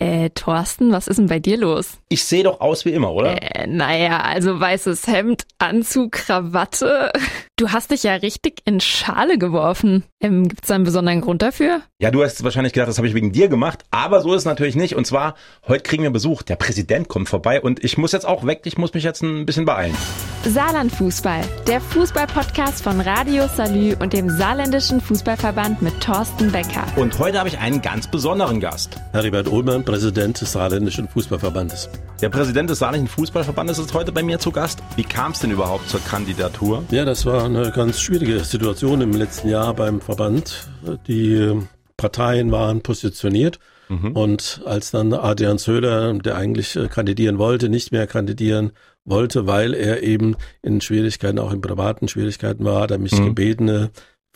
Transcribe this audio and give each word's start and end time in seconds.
Äh, 0.00 0.30
Thorsten, 0.30 0.92
was 0.92 1.08
ist 1.08 1.18
denn 1.18 1.26
bei 1.26 1.40
dir 1.40 1.56
los? 1.56 1.98
Ich 2.08 2.22
sehe 2.22 2.44
doch 2.44 2.60
aus 2.60 2.84
wie 2.84 2.92
immer, 2.92 3.12
oder? 3.12 3.42
Äh, 3.42 3.66
naja, 3.66 4.20
also 4.20 4.60
weißes 4.60 5.08
Hemd, 5.08 5.42
Anzug, 5.58 6.12
Krawatte. 6.12 7.10
Du 7.58 7.72
hast 7.72 7.90
dich 7.90 8.04
ja 8.04 8.14
richtig 8.14 8.60
in 8.66 8.78
Schale 8.78 9.36
geworfen. 9.36 10.04
Ähm, 10.20 10.46
Gibt 10.46 10.62
es 10.62 10.68
da 10.68 10.76
einen 10.76 10.84
besonderen 10.84 11.20
Grund 11.20 11.42
dafür? 11.42 11.80
Ja, 11.98 12.12
du 12.12 12.22
hast 12.22 12.44
wahrscheinlich 12.44 12.72
gedacht, 12.72 12.88
das 12.88 12.98
habe 12.98 13.08
ich 13.08 13.14
wegen 13.14 13.32
dir 13.32 13.48
gemacht, 13.48 13.84
aber 13.90 14.20
so 14.20 14.32
ist 14.32 14.42
es 14.42 14.44
natürlich 14.44 14.76
nicht. 14.76 14.94
Und 14.94 15.08
zwar, 15.08 15.34
heute 15.66 15.82
kriegen 15.82 16.04
wir 16.04 16.10
Besuch. 16.10 16.42
Der 16.42 16.54
Präsident 16.54 17.08
kommt 17.08 17.28
vorbei 17.28 17.60
und 17.60 17.82
ich 17.82 17.98
muss 17.98 18.12
jetzt 18.12 18.26
auch 18.26 18.46
weg. 18.46 18.60
Ich 18.62 18.78
muss 18.78 18.94
mich 18.94 19.02
jetzt 19.02 19.22
ein 19.22 19.44
bisschen 19.44 19.64
beeilen. 19.64 19.96
Saarland 20.44 20.92
Fußball, 20.92 21.40
der 21.66 21.80
Fußball-Podcast 21.80 22.84
von 22.84 23.00
Radio 23.00 23.48
Salü 23.48 23.96
und 23.98 24.12
dem 24.12 24.30
Saarländischen 24.30 25.00
Fußballverband 25.00 25.82
mit 25.82 26.00
Thorsten 26.00 26.52
Becker. 26.52 26.84
Und 26.94 27.18
heute 27.18 27.40
habe 27.40 27.48
ich 27.48 27.58
einen 27.58 27.82
ganz 27.82 28.08
besonderen 28.08 28.60
Gast. 28.60 29.00
Heribert 29.10 29.48
Ullmann, 29.48 29.84
Präsident 29.84 30.40
des 30.40 30.52
Saarländischen 30.52 31.08
Fußballverbandes. 31.08 31.90
Der 32.22 32.28
Präsident 32.30 32.70
des 32.70 32.78
Saarländischen 32.78 33.14
Fußballverbandes 33.16 33.78
ist 33.78 33.94
heute 33.94 34.12
bei 34.12 34.22
mir 34.22 34.38
zu 34.38 34.52
Gast. 34.52 34.80
Wie 34.96 35.04
kam 35.04 35.32
es 35.32 35.40
denn 35.40 35.50
überhaupt 35.50 35.88
zur 35.88 36.00
Kandidatur? 36.00 36.84
Ja, 36.90 37.04
das 37.04 37.26
war 37.26 37.47
eine 37.48 37.72
ganz 37.72 38.00
schwierige 38.00 38.40
Situation 38.40 39.00
im 39.00 39.12
letzten 39.12 39.48
Jahr 39.48 39.74
beim 39.74 40.00
Verband. 40.00 40.68
Die 41.06 41.54
Parteien 41.96 42.52
waren 42.52 42.82
positioniert. 42.82 43.58
Mhm. 43.88 44.12
Und 44.12 44.62
als 44.66 44.90
dann 44.90 45.14
Adrian 45.14 45.58
Söder, 45.58 46.12
der 46.14 46.36
eigentlich 46.36 46.76
äh, 46.76 46.88
kandidieren 46.88 47.38
wollte, 47.38 47.68
nicht 47.68 47.90
mehr 47.90 48.06
kandidieren 48.06 48.72
wollte, 49.04 49.46
weil 49.46 49.72
er 49.72 50.02
eben 50.02 50.36
in 50.62 50.80
Schwierigkeiten, 50.82 51.38
auch 51.38 51.52
in 51.52 51.62
privaten 51.62 52.06
Schwierigkeiten 52.06 52.64
war, 52.64 52.82
hat 52.82 52.90
er 52.90 52.98
mich 52.98 53.18
mhm. 53.18 53.26
gebeten, 53.26 53.88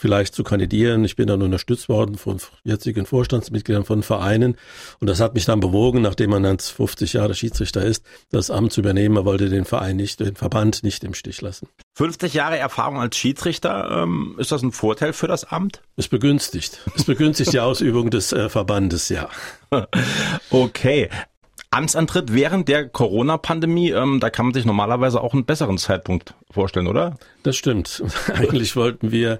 vielleicht 0.02 0.34
zu 0.34 0.42
kandidieren. 0.42 1.04
Ich 1.04 1.14
bin 1.14 1.28
dann 1.28 1.42
unterstützt 1.42 1.88
worden 1.88 2.18
von 2.18 2.38
jetzigen 2.64 3.06
Vorstandsmitgliedern 3.06 3.84
von 3.84 4.02
Vereinen. 4.02 4.56
Und 4.98 5.06
das 5.06 5.20
hat 5.20 5.34
mich 5.34 5.44
dann 5.44 5.60
bewogen, 5.60 6.02
nachdem 6.02 6.30
man 6.30 6.42
dann 6.42 6.58
50 6.58 7.12
Jahre 7.12 7.36
Schiedsrichter 7.36 7.84
ist, 7.84 8.04
das 8.30 8.50
Amt 8.50 8.72
zu 8.72 8.80
übernehmen. 8.80 9.16
Er 9.16 9.24
wollte 9.24 9.48
den 9.48 9.64
Verein 9.64 9.96
nicht, 9.96 10.18
den 10.18 10.34
Verband 10.34 10.82
nicht 10.82 11.04
im 11.04 11.14
Stich 11.14 11.40
lassen. 11.40 11.68
50 11.94 12.34
Jahre 12.34 12.58
Erfahrung 12.58 12.98
als 12.98 13.16
Schiedsrichter, 13.16 14.02
ähm, 14.02 14.34
ist 14.38 14.50
das 14.50 14.62
ein 14.62 14.72
Vorteil 14.72 15.12
für 15.12 15.28
das 15.28 15.44
Amt? 15.44 15.82
Es 15.96 16.08
begünstigt. 16.08 16.80
Es 16.96 17.04
begünstigt 17.04 17.52
die 17.52 17.60
Ausübung 17.60 18.10
des 18.10 18.32
äh, 18.32 18.48
Verbandes, 18.48 19.08
ja. 19.08 19.28
okay. 20.50 21.08
Amtsantritt 21.72 22.34
während 22.34 22.68
der 22.68 22.86
Corona-Pandemie, 22.86 23.90
ähm, 23.90 24.20
da 24.20 24.28
kann 24.28 24.46
man 24.46 24.54
sich 24.54 24.66
normalerweise 24.66 25.22
auch 25.22 25.32
einen 25.32 25.46
besseren 25.46 25.78
Zeitpunkt 25.78 26.34
vorstellen, 26.50 26.86
oder? 26.86 27.16
Das 27.44 27.56
stimmt. 27.56 28.02
Eigentlich 28.34 28.76
wollten 28.76 29.10
wir 29.10 29.38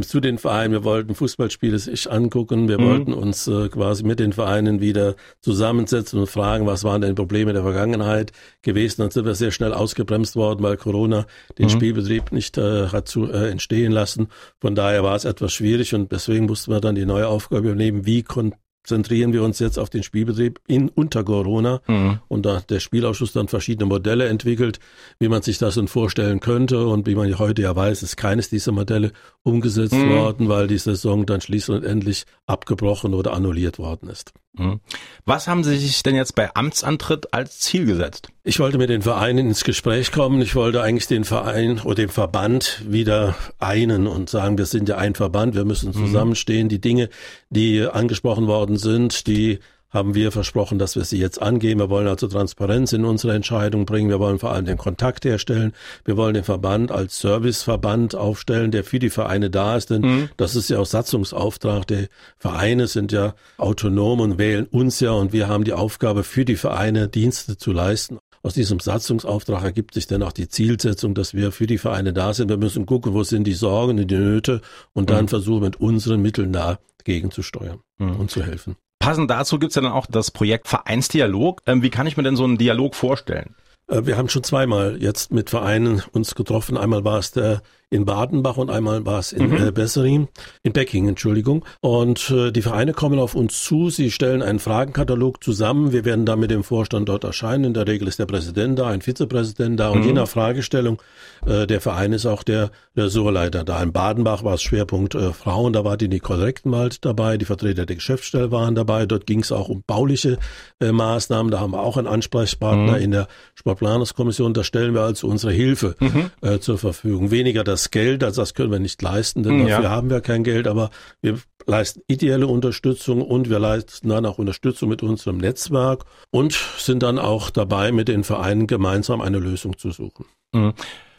zu 0.00 0.20
den 0.20 0.38
Vereinen, 0.38 0.72
wir 0.72 0.82
wollten 0.82 1.14
Fußballspiele 1.14 1.78
sich 1.78 2.10
angucken, 2.10 2.68
wir 2.68 2.80
mhm. 2.80 2.86
wollten 2.86 3.12
uns 3.12 3.46
äh, 3.46 3.68
quasi 3.68 4.02
mit 4.02 4.18
den 4.18 4.32
Vereinen 4.32 4.80
wieder 4.80 5.14
zusammensetzen 5.42 6.18
und 6.18 6.26
fragen, 6.26 6.66
was 6.66 6.84
waren 6.84 7.02
denn 7.02 7.14
Probleme 7.14 7.52
der 7.52 7.62
Vergangenheit 7.62 8.32
gewesen. 8.62 9.02
Dann 9.02 9.10
sind 9.10 9.26
wir 9.26 9.34
sehr 9.34 9.50
schnell 9.50 9.74
ausgebremst 9.74 10.36
worden, 10.36 10.62
weil 10.62 10.78
Corona 10.78 11.26
den 11.58 11.66
mhm. 11.66 11.70
Spielbetrieb 11.70 12.32
nicht 12.32 12.56
äh, 12.56 12.88
hat 12.88 13.08
zu 13.08 13.30
äh, 13.30 13.50
entstehen 13.50 13.92
lassen. 13.92 14.28
Von 14.58 14.74
daher 14.74 15.04
war 15.04 15.16
es 15.16 15.26
etwas 15.26 15.52
schwierig 15.52 15.94
und 15.94 16.10
deswegen 16.12 16.46
mussten 16.46 16.72
wir 16.72 16.80
dann 16.80 16.94
die 16.94 17.04
neue 17.04 17.28
Aufgabe 17.28 17.68
übernehmen, 17.68 18.06
wie 18.06 18.22
konnten 18.22 18.58
konzentrieren 18.84 19.32
wir 19.32 19.42
uns 19.42 19.58
jetzt 19.60 19.78
auf 19.78 19.88
den 19.88 20.02
Spielbetrieb 20.02 20.60
in 20.66 20.90
unter 20.90 21.24
Corona 21.24 21.80
mhm. 21.86 22.20
und 22.28 22.44
da 22.44 22.60
der 22.60 22.80
Spielausschuss 22.80 23.32
dann 23.32 23.48
verschiedene 23.48 23.86
Modelle 23.86 24.28
entwickelt, 24.28 24.78
wie 25.18 25.28
man 25.28 25.40
sich 25.40 25.56
das 25.56 25.76
dann 25.76 25.88
vorstellen 25.88 26.40
könnte 26.40 26.86
und 26.86 27.06
wie 27.06 27.14
man 27.14 27.38
heute 27.38 27.62
ja 27.62 27.74
weiß, 27.74 28.02
ist 28.02 28.16
keines 28.16 28.50
dieser 28.50 28.72
Modelle 28.72 29.12
umgesetzt 29.42 29.94
mhm. 29.94 30.10
worden, 30.10 30.48
weil 30.50 30.66
die 30.66 30.76
Saison 30.76 31.24
dann 31.24 31.40
schließlich 31.40 31.74
und 31.78 31.84
endlich 31.84 32.26
abgebrochen 32.46 33.14
oder 33.14 33.32
annulliert 33.32 33.78
worden 33.78 34.10
ist. 34.10 34.34
Mhm. 34.52 34.80
Was 35.24 35.48
haben 35.48 35.64
Sie 35.64 35.78
sich 35.78 36.02
denn 36.02 36.14
jetzt 36.14 36.34
bei 36.34 36.54
Amtsantritt 36.54 37.32
als 37.32 37.60
Ziel 37.60 37.86
gesetzt? 37.86 38.28
Ich 38.46 38.60
wollte 38.60 38.76
mit 38.76 38.90
den 38.90 39.00
Vereinen 39.00 39.48
ins 39.48 39.64
Gespräch 39.64 40.12
kommen. 40.12 40.42
Ich 40.42 40.54
wollte 40.54 40.82
eigentlich 40.82 41.06
den 41.06 41.24
Verein 41.24 41.80
oder 41.80 41.94
den 41.94 42.10
Verband 42.10 42.82
wieder 42.86 43.34
einen 43.58 44.06
und 44.06 44.28
sagen, 44.28 44.58
wir 44.58 44.66
sind 44.66 44.86
ja 44.86 44.98
ein 44.98 45.14
Verband, 45.14 45.54
wir 45.54 45.64
müssen 45.64 45.88
mhm. 45.88 46.06
zusammenstehen. 46.06 46.68
Die 46.68 46.78
Dinge, 46.78 47.08
die 47.48 47.80
angesprochen 47.80 48.46
worden 48.46 48.76
sind, 48.76 49.26
die 49.28 49.60
haben 49.88 50.14
wir 50.14 50.30
versprochen, 50.30 50.78
dass 50.78 50.94
wir 50.94 51.04
sie 51.04 51.18
jetzt 51.18 51.40
angehen. 51.40 51.78
Wir 51.78 51.88
wollen 51.88 52.06
also 52.06 52.26
Transparenz 52.26 52.92
in 52.92 53.06
unsere 53.06 53.32
Entscheidung 53.32 53.86
bringen. 53.86 54.10
Wir 54.10 54.20
wollen 54.20 54.38
vor 54.38 54.52
allem 54.52 54.66
den 54.66 54.76
Kontakt 54.76 55.24
herstellen. 55.24 55.72
Wir 56.04 56.18
wollen 56.18 56.34
den 56.34 56.44
Verband 56.44 56.92
als 56.92 57.20
Serviceverband 57.20 58.14
aufstellen, 58.14 58.72
der 58.72 58.84
für 58.84 58.98
die 58.98 59.08
Vereine 59.08 59.48
da 59.48 59.76
ist. 59.76 59.88
Denn 59.88 60.02
mhm. 60.02 60.28
das 60.36 60.54
ist 60.54 60.68
ja 60.68 60.80
auch 60.80 60.86
Satzungsauftrag. 60.86 61.86
Die 61.86 62.08
Vereine 62.36 62.88
sind 62.88 63.10
ja 63.10 63.36
autonom 63.56 64.20
und 64.20 64.36
wählen 64.36 64.66
uns 64.66 65.00
ja. 65.00 65.12
Und 65.12 65.32
wir 65.32 65.48
haben 65.48 65.64
die 65.64 65.72
Aufgabe, 65.72 66.24
für 66.24 66.44
die 66.44 66.56
Vereine 66.56 67.08
Dienste 67.08 67.56
zu 67.56 67.72
leisten. 67.72 68.18
Aus 68.44 68.52
diesem 68.52 68.78
Satzungsauftrag 68.78 69.64
ergibt 69.64 69.94
sich 69.94 70.06
dann 70.06 70.22
auch 70.22 70.32
die 70.32 70.48
Zielsetzung, 70.48 71.14
dass 71.14 71.32
wir 71.32 71.50
für 71.50 71.66
die 71.66 71.78
Vereine 71.78 72.12
da 72.12 72.34
sind. 72.34 72.50
Wir 72.50 72.58
müssen 72.58 72.84
gucken, 72.84 73.14
wo 73.14 73.22
sind 73.22 73.44
die 73.44 73.54
Sorgen 73.54 73.98
und 73.98 74.10
die 74.10 74.16
Nöte 74.16 74.60
und 74.92 75.08
dann 75.08 75.24
mhm. 75.24 75.28
versuchen 75.28 75.62
mit 75.62 75.80
unseren 75.80 76.20
Mitteln 76.20 76.52
dagegen 76.52 77.30
zu 77.30 77.42
steuern 77.42 77.80
mhm. 77.96 78.16
und 78.16 78.30
zu 78.30 78.42
helfen. 78.42 78.76
Passend 78.98 79.30
dazu 79.30 79.58
gibt's 79.58 79.76
ja 79.76 79.82
dann 79.82 79.92
auch 79.92 80.04
das 80.04 80.30
Projekt 80.30 80.68
Vereinsdialog. 80.68 81.62
Ähm, 81.66 81.82
wie 81.82 81.88
kann 81.88 82.06
ich 82.06 82.18
mir 82.18 82.22
denn 82.22 82.36
so 82.36 82.44
einen 82.44 82.58
Dialog 82.58 82.94
vorstellen? 82.94 83.54
Äh, 83.88 84.04
wir 84.04 84.18
haben 84.18 84.28
schon 84.28 84.44
zweimal 84.44 84.98
jetzt 85.00 85.32
mit 85.32 85.48
Vereinen 85.48 86.02
uns 86.12 86.34
getroffen. 86.34 86.76
Einmal 86.76 87.02
war 87.02 87.18
es 87.18 87.32
der 87.32 87.62
in 87.90 88.04
Badenbach 88.04 88.56
und 88.56 88.70
einmal 88.70 89.06
war 89.06 89.18
es 89.18 89.32
in 89.32 89.50
mhm. 89.50 89.68
äh, 89.68 89.72
Besserin, 89.72 90.28
in 90.62 90.72
Becking, 90.72 91.08
Entschuldigung. 91.08 91.64
Und 91.80 92.30
äh, 92.30 92.50
die 92.50 92.62
Vereine 92.62 92.92
kommen 92.92 93.18
auf 93.18 93.34
uns 93.34 93.62
zu, 93.62 93.90
sie 93.90 94.10
stellen 94.10 94.42
einen 94.42 94.58
Fragenkatalog 94.58 95.42
zusammen. 95.42 95.92
Wir 95.92 96.04
werden 96.04 96.26
dann 96.26 96.40
mit 96.40 96.50
dem 96.50 96.64
Vorstand 96.64 97.08
dort 97.08 97.24
erscheinen. 97.24 97.64
In 97.64 97.74
der 97.74 97.86
Regel 97.86 98.08
ist 98.08 98.18
der 98.18 98.26
Präsident 98.26 98.78
da, 98.78 98.88
ein 98.88 99.02
Vizepräsident 99.02 99.78
da 99.78 99.90
und 99.90 100.00
mhm. 100.00 100.06
je 100.06 100.12
nach 100.14 100.28
Fragestellung 100.28 101.00
äh, 101.46 101.66
der 101.66 101.80
Verein 101.80 102.12
ist 102.12 102.26
auch 102.26 102.42
der 102.42 102.70
Ressortleiter 102.96 103.64
da. 103.64 103.82
In 103.82 103.92
Badenbach 103.92 104.44
war 104.44 104.54
es 104.54 104.62
Schwerpunkt 104.62 105.14
äh, 105.14 105.32
Frauen, 105.32 105.72
da 105.72 105.84
war 105.84 105.96
die 105.96 106.08
Nicole 106.08 106.42
Rechtenwald 106.42 107.04
dabei, 107.04 107.36
die 107.36 107.44
Vertreter 107.44 107.86
der 107.86 107.96
Geschäftsstelle 107.96 108.50
waren 108.50 108.74
dabei. 108.74 109.06
Dort 109.06 109.26
ging 109.26 109.40
es 109.40 109.52
auch 109.52 109.68
um 109.68 109.82
bauliche 109.86 110.38
äh, 110.80 110.92
Maßnahmen, 110.92 111.50
da 111.50 111.60
haben 111.60 111.72
wir 111.72 111.80
auch 111.80 111.96
einen 111.96 112.06
Ansprechpartner 112.06 112.96
mhm. 112.96 113.02
in 113.02 113.10
der 113.12 113.28
Sportplanungskommission. 113.54 114.54
Da 114.54 114.64
stellen 114.64 114.94
wir 114.94 115.02
also 115.02 115.28
unsere 115.28 115.52
Hilfe 115.52 115.96
mhm. 116.00 116.30
äh, 116.40 116.58
zur 116.58 116.78
Verfügung. 116.78 117.30
Weniger 117.30 117.64
das 117.64 117.83
das 117.84 117.90
Geld, 117.90 118.24
also 118.24 118.42
das 118.42 118.54
können 118.54 118.72
wir 118.72 118.78
nicht 118.78 119.00
leisten, 119.02 119.42
denn 119.42 119.60
ja. 119.60 119.76
dafür 119.76 119.90
haben 119.90 120.10
wir 120.10 120.20
kein 120.20 120.44
Geld, 120.44 120.66
aber 120.66 120.90
wir 121.20 121.38
leisten 121.66 122.00
ideelle 122.08 122.46
Unterstützung 122.46 123.22
und 123.22 123.50
wir 123.50 123.58
leisten 123.58 124.08
dann 124.08 124.26
auch 124.26 124.38
Unterstützung 124.38 124.88
mit 124.88 125.02
unserem 125.02 125.38
Netzwerk 125.38 126.04
und 126.30 126.52
sind 126.78 127.02
dann 127.02 127.18
auch 127.18 127.50
dabei, 127.50 127.92
mit 127.92 128.08
den 128.08 128.24
Vereinen 128.24 128.66
gemeinsam 128.66 129.20
eine 129.20 129.38
Lösung 129.38 129.78
zu 129.78 129.90
suchen. 129.90 130.26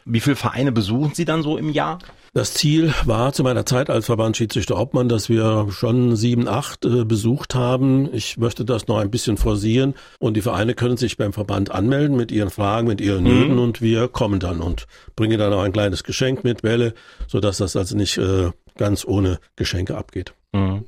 Mhm. 0.06 0.14
Wie 0.14 0.20
viele 0.20 0.36
Vereine 0.36 0.72
besuchen 0.72 1.12
Sie 1.14 1.24
dann 1.24 1.42
so 1.42 1.58
im 1.58 1.68
Jahr? 1.70 1.98
Das 2.32 2.52
Ziel 2.52 2.92
war 3.04 3.32
zu 3.32 3.42
meiner 3.42 3.64
Zeit 3.64 3.88
als 3.88 4.06
Verbandsschiedsrichter 4.06 4.78
Obmann, 4.78 5.08
dass 5.08 5.28
wir 5.28 5.68
schon 5.70 6.16
sieben, 6.16 6.48
acht 6.48 6.84
äh, 6.84 7.04
besucht 7.04 7.54
haben. 7.54 8.12
Ich 8.12 8.36
möchte 8.36 8.64
das 8.64 8.88
noch 8.88 8.98
ein 8.98 9.10
bisschen 9.10 9.38
forcieren 9.38 9.94
und 10.18 10.34
die 10.34 10.42
Vereine 10.42 10.74
können 10.74 10.98
sich 10.98 11.16
beim 11.16 11.32
Verband 11.32 11.70
anmelden 11.70 12.16
mit 12.16 12.30
ihren 12.30 12.50
Fragen, 12.50 12.88
mit 12.88 13.00
ihren 13.00 13.24
mhm. 13.24 13.30
Nöten 13.30 13.58
und 13.58 13.80
wir 13.80 14.08
kommen 14.08 14.38
dann 14.38 14.60
und 14.60 14.86
bringen 15.16 15.38
dann 15.38 15.52
auch 15.52 15.62
ein 15.62 15.72
kleines 15.72 16.04
Geschenk 16.04 16.44
mit, 16.44 16.62
Welle, 16.62 16.92
sodass 17.26 17.56
das 17.56 17.74
also 17.74 17.96
nicht 17.96 18.18
äh, 18.18 18.50
ganz 18.76 19.06
ohne 19.06 19.38
Geschenke 19.56 19.96
abgeht. 19.96 20.34
Mhm. 20.52 20.84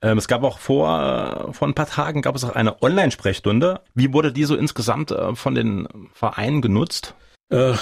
Ähm, 0.00 0.18
es 0.18 0.28
gab 0.28 0.44
auch 0.44 0.58
vor, 0.58 1.50
vor 1.52 1.66
ein 1.66 1.74
paar 1.74 1.88
Tagen 1.88 2.22
gab 2.22 2.36
es 2.36 2.44
auch 2.44 2.54
eine 2.54 2.82
Online-Sprechstunde. 2.82 3.80
Wie 3.94 4.12
wurde 4.12 4.32
die 4.32 4.44
so 4.44 4.54
insgesamt 4.54 5.10
äh, 5.10 5.34
von 5.34 5.54
den 5.54 5.88
Vereinen 6.12 6.62
genutzt? 6.62 7.14
Äh, 7.50 7.74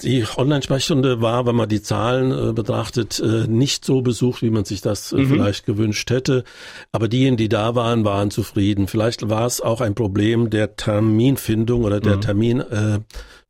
die 0.00 0.24
Online-Sprechstunde 0.36 1.20
war, 1.20 1.46
wenn 1.46 1.54
man 1.54 1.68
die 1.68 1.82
Zahlen 1.82 2.32
äh, 2.32 2.52
betrachtet, 2.52 3.20
äh, 3.20 3.46
nicht 3.46 3.84
so 3.84 4.00
besucht, 4.00 4.42
wie 4.42 4.50
man 4.50 4.64
sich 4.64 4.80
das 4.80 5.12
mhm. 5.12 5.28
vielleicht 5.28 5.66
gewünscht 5.66 6.10
hätte. 6.10 6.44
Aber 6.90 7.08
diejenigen, 7.08 7.36
die 7.36 7.48
da 7.48 7.74
waren, 7.74 8.04
waren 8.04 8.30
zufrieden. 8.30 8.88
Vielleicht 8.88 9.28
war 9.28 9.46
es 9.46 9.60
auch 9.60 9.80
ein 9.80 9.94
Problem 9.94 10.50
der 10.50 10.76
Terminfindung 10.76 11.84
oder 11.84 12.00
der 12.00 12.16
mhm. 12.16 12.20
Termin. 12.22 12.64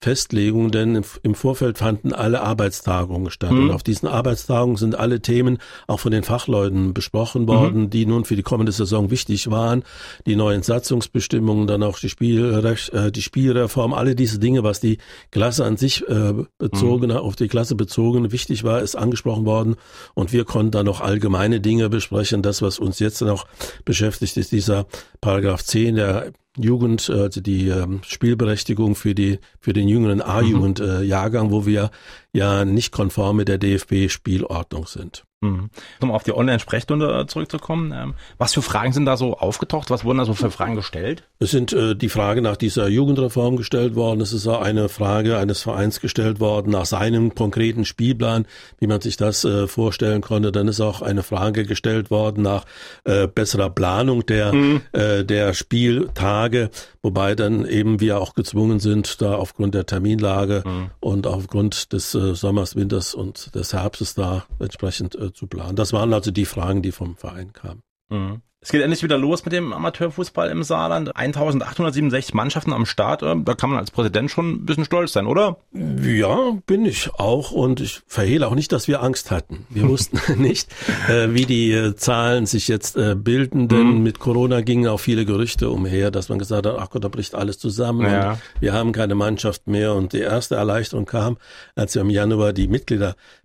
Festlegung, 0.01 0.71
denn 0.71 1.03
im 1.23 1.35
Vorfeld 1.35 1.79
fanden 1.79 2.13
alle 2.13 2.43
Arbeitstagungen 2.43 3.31
statt. 3.31 3.51
Mhm. 3.51 3.65
Und 3.65 3.71
auf 3.71 3.83
diesen 3.83 4.09
Arbeitstagungen 4.09 4.77
sind 4.77 4.95
alle 4.95 5.21
Themen 5.21 5.59
auch 5.87 6.01
von 6.01 6.13
den 6.13 6.23
Fachleuten 6.23 6.93
besprochen 6.95 7.49
worden, 7.49 7.83
mhm. 7.83 7.91
die 7.91 8.07
nun 8.07 8.25
für 8.25 8.37
die 8.37 8.43
kommende 8.43 8.73
Saison 8.73 9.11
wichtig 9.11 9.51
waren. 9.51 9.83
Die 10.27 10.37
neuen 10.37 10.63
Satzungsbestimmungen, 10.63 11.67
dann 11.67 11.83
auch 11.83 11.99
die, 11.99 12.11
Spielrecht, 12.11 12.91
äh, 12.91 13.11
die 13.11 13.23
Spielreform, 13.23 13.95
alle 13.95 14.15
diese 14.15 14.39
Dinge, 14.39 14.63
was 14.63 14.81
die 14.81 14.99
Klasse 15.31 15.65
an 15.65 15.77
sich 15.77 16.07
äh, 16.09 16.35
bezogen, 16.59 17.11
mhm. 17.11 17.17
auf 17.17 17.37
die 17.37 17.49
Klasse 17.49 17.75
bezogen 17.75 18.31
wichtig 18.33 18.65
war, 18.65 18.81
ist 18.81 18.97
angesprochen 18.97 19.47
worden. 19.47 19.77
Und 20.15 20.33
wir 20.33 20.45
konnten 20.45 20.73
dann 20.73 20.87
noch 20.87 21.01
allgemeine 21.01 21.61
Dinge 21.61 21.89
besprechen. 21.89 22.43
Das, 22.43 22.63
was 22.63 22.79
uns 22.79 22.99
jetzt 22.99 23.21
noch 23.23 23.47
beschäftigt, 23.85 24.37
ist 24.37 24.53
dieser 24.53 24.87
Paragraph 25.21 25.65
10 25.65 25.97
der 25.97 26.33
Jugend, 26.57 27.09
äh, 27.09 27.13
also 27.13 27.41
die 27.41 27.69
ähm, 27.69 28.01
Spielberechtigung 28.05 28.95
für 28.95 29.15
die 29.15 29.39
für 29.59 29.73
den 29.73 29.89
jüngeren 29.89 30.23
A-Jugend-Jahrgang, 30.23 31.47
mhm. 31.47 31.51
äh, 31.51 31.53
wo 31.53 31.67
wir 31.67 31.91
ja 32.35 32.65
nicht 32.65 32.93
konform 32.93 33.37
mit 33.37 33.49
der 33.49 33.59
DFB-Spielordnung 33.59 34.87
sind. 34.87 35.25
Mhm. 35.45 35.71
Um 36.01 36.11
auf 36.11 36.23
die 36.23 36.35
Online-Sprechstunde 36.35 37.21
äh, 37.21 37.27
zurückzukommen, 37.27 37.93
ähm, 37.95 38.15
was 38.39 38.55
für 38.55 38.63
Fragen 38.63 38.93
sind 38.93 39.05
da 39.05 39.17
so 39.17 39.37
aufgetaucht? 39.37 39.91
Was 39.91 40.05
wurden 40.05 40.19
da 40.19 40.25
so 40.25 40.35
für 40.35 40.51
Fragen 40.51 40.75
gestellt? 40.75 41.25
Es 41.39 41.51
sind 41.51 41.73
äh, 41.73 41.95
die 41.95 42.09
Frage 42.09 42.41
nach 42.41 42.57
dieser 42.57 42.89
Jugendreform 42.89 43.57
gestellt 43.57 43.95
worden. 43.95 44.21
Es 44.21 44.33
ist 44.33 44.47
auch 44.47 44.63
eine 44.63 44.89
Frage 44.89 45.39
eines 45.39 45.63
Vereins 45.63 46.01
gestellt 46.01 46.41
worden 46.41 46.71
nach 46.71 46.87
seinem 46.87 47.35
konkreten 47.35 47.85
Spielplan, 47.85 48.47
wie 48.79 48.87
man 48.87 49.01
sich 49.01 49.17
das 49.17 49.45
äh, 49.45 49.67
vorstellen 49.67 50.23
konnte. 50.23 50.51
Dann 50.51 50.69
ist 50.69 50.81
auch 50.81 51.03
eine 51.03 51.23
Frage 51.23 51.65
gestellt 51.65 52.11
worden 52.11 52.43
nach 52.43 52.65
äh, 53.05 53.27
besserer 53.27 53.71
Planung 53.71 54.25
der, 54.27 54.55
mhm. 54.55 54.81
äh, 54.93 55.25
der 55.25 55.53
Spieltage, 55.53 56.71
wobei 57.03 57.35
dann 57.35 57.67
eben 57.67 58.01
wir 58.01 58.21
auch 58.21 58.35
gezwungen 58.35 58.81
sind, 58.81 59.21
da 59.21 59.35
aufgrund 59.35 59.75
der 59.75 59.87
Terminlage 59.87 60.63
mhm. 60.65 60.91
und 61.01 61.27
aufgrund 61.27 61.93
des 61.93 62.15
äh, 62.31 62.35
Sommers, 62.35 62.77
Winters 62.77 63.15
und 63.15 63.55
des 63.55 63.73
Herbstes 63.73 64.15
da 64.15 64.45
entsprechend 64.59 65.15
äh, 65.15 65.33
zu 65.33 65.47
planen. 65.47 65.77
Das 65.77 65.93
waren 65.93 66.13
also 66.13 66.31
die 66.31 66.45
Fragen, 66.45 66.83
die 66.83 66.93
vom 66.93 67.17
Verein 67.17 67.53
kamen. 67.53 67.83
Mhm. 68.09 68.43
Es 68.65 68.71
geht 68.71 68.81
endlich 68.81 69.03
wieder 69.03 69.19
los 69.19 69.45
mit 69.45 69.53
dem 69.53 69.75
Amateurfußball 69.75 70.49
im 70.49 70.63
Saarland. 70.63 71.15
1867 71.15 72.33
Mannschaften 72.33 72.73
am 72.73 72.87
Start. 72.87 73.23
Äh, 73.23 73.35
da 73.45 73.53
kann 73.53 73.69
man 73.69 73.79
als 73.79 73.91
Präsident 73.91 74.31
schon 74.31 74.53
ein 74.53 74.65
bisschen 74.65 74.87
stolz 74.87 75.13
sein, 75.13 75.27
oder? 75.27 75.59
Ja, 75.73 76.53
bin 76.67 76.87
ich 76.87 77.11
auch. 77.13 77.51
Und 77.51 77.81
ich 77.81 78.01
verhehle 78.07 78.49
auch 78.49 78.55
nicht, 78.55 78.73
dass 78.73 78.89
wir 78.89 79.03
Angst 79.03 79.31
hatten. 79.31 79.67
Wir 79.69 79.87
wussten 79.87 80.19
nicht, 80.41 80.71
äh, 81.11 81.35
wie 81.35 81.45
die 81.45 81.73
äh, 81.73 81.95
Zahlen 81.95 82.47
sich 82.47 82.67
jetzt 82.69 82.99
bilden. 83.17 83.69
Denn 83.69 83.99
mhm. 83.99 84.03
mit 84.03 84.19
Corona 84.19 84.63
gingen 84.63 84.89
auch 84.89 84.99
viele 85.01 85.27
Gerüchte 85.27 85.69
umher, 85.69 86.11
dass 86.11 86.31
man 86.31 86.39
gesagt 86.39 86.65
hat, 86.67 86.77
ach 86.79 86.89
Gott, 86.89 87.05
da 87.05 87.09
bricht 87.09 87.35
alles 87.35 87.59
zusammen. 87.59 88.07
Ja. 88.07 88.39
wir 88.61 88.73
haben 88.73 88.93
keine 88.93 89.15
Mannschaft 89.15 89.67
mehr. 89.67 89.95
Und 89.95 90.15
die 90.15 90.21
erste 90.21 90.55
Erleichterung 90.55 91.05
kam, 91.05 91.37
als 91.75 91.95
wir 91.95 92.01
im 92.01 92.09
Januar 92.09 92.55
die 92.55 92.69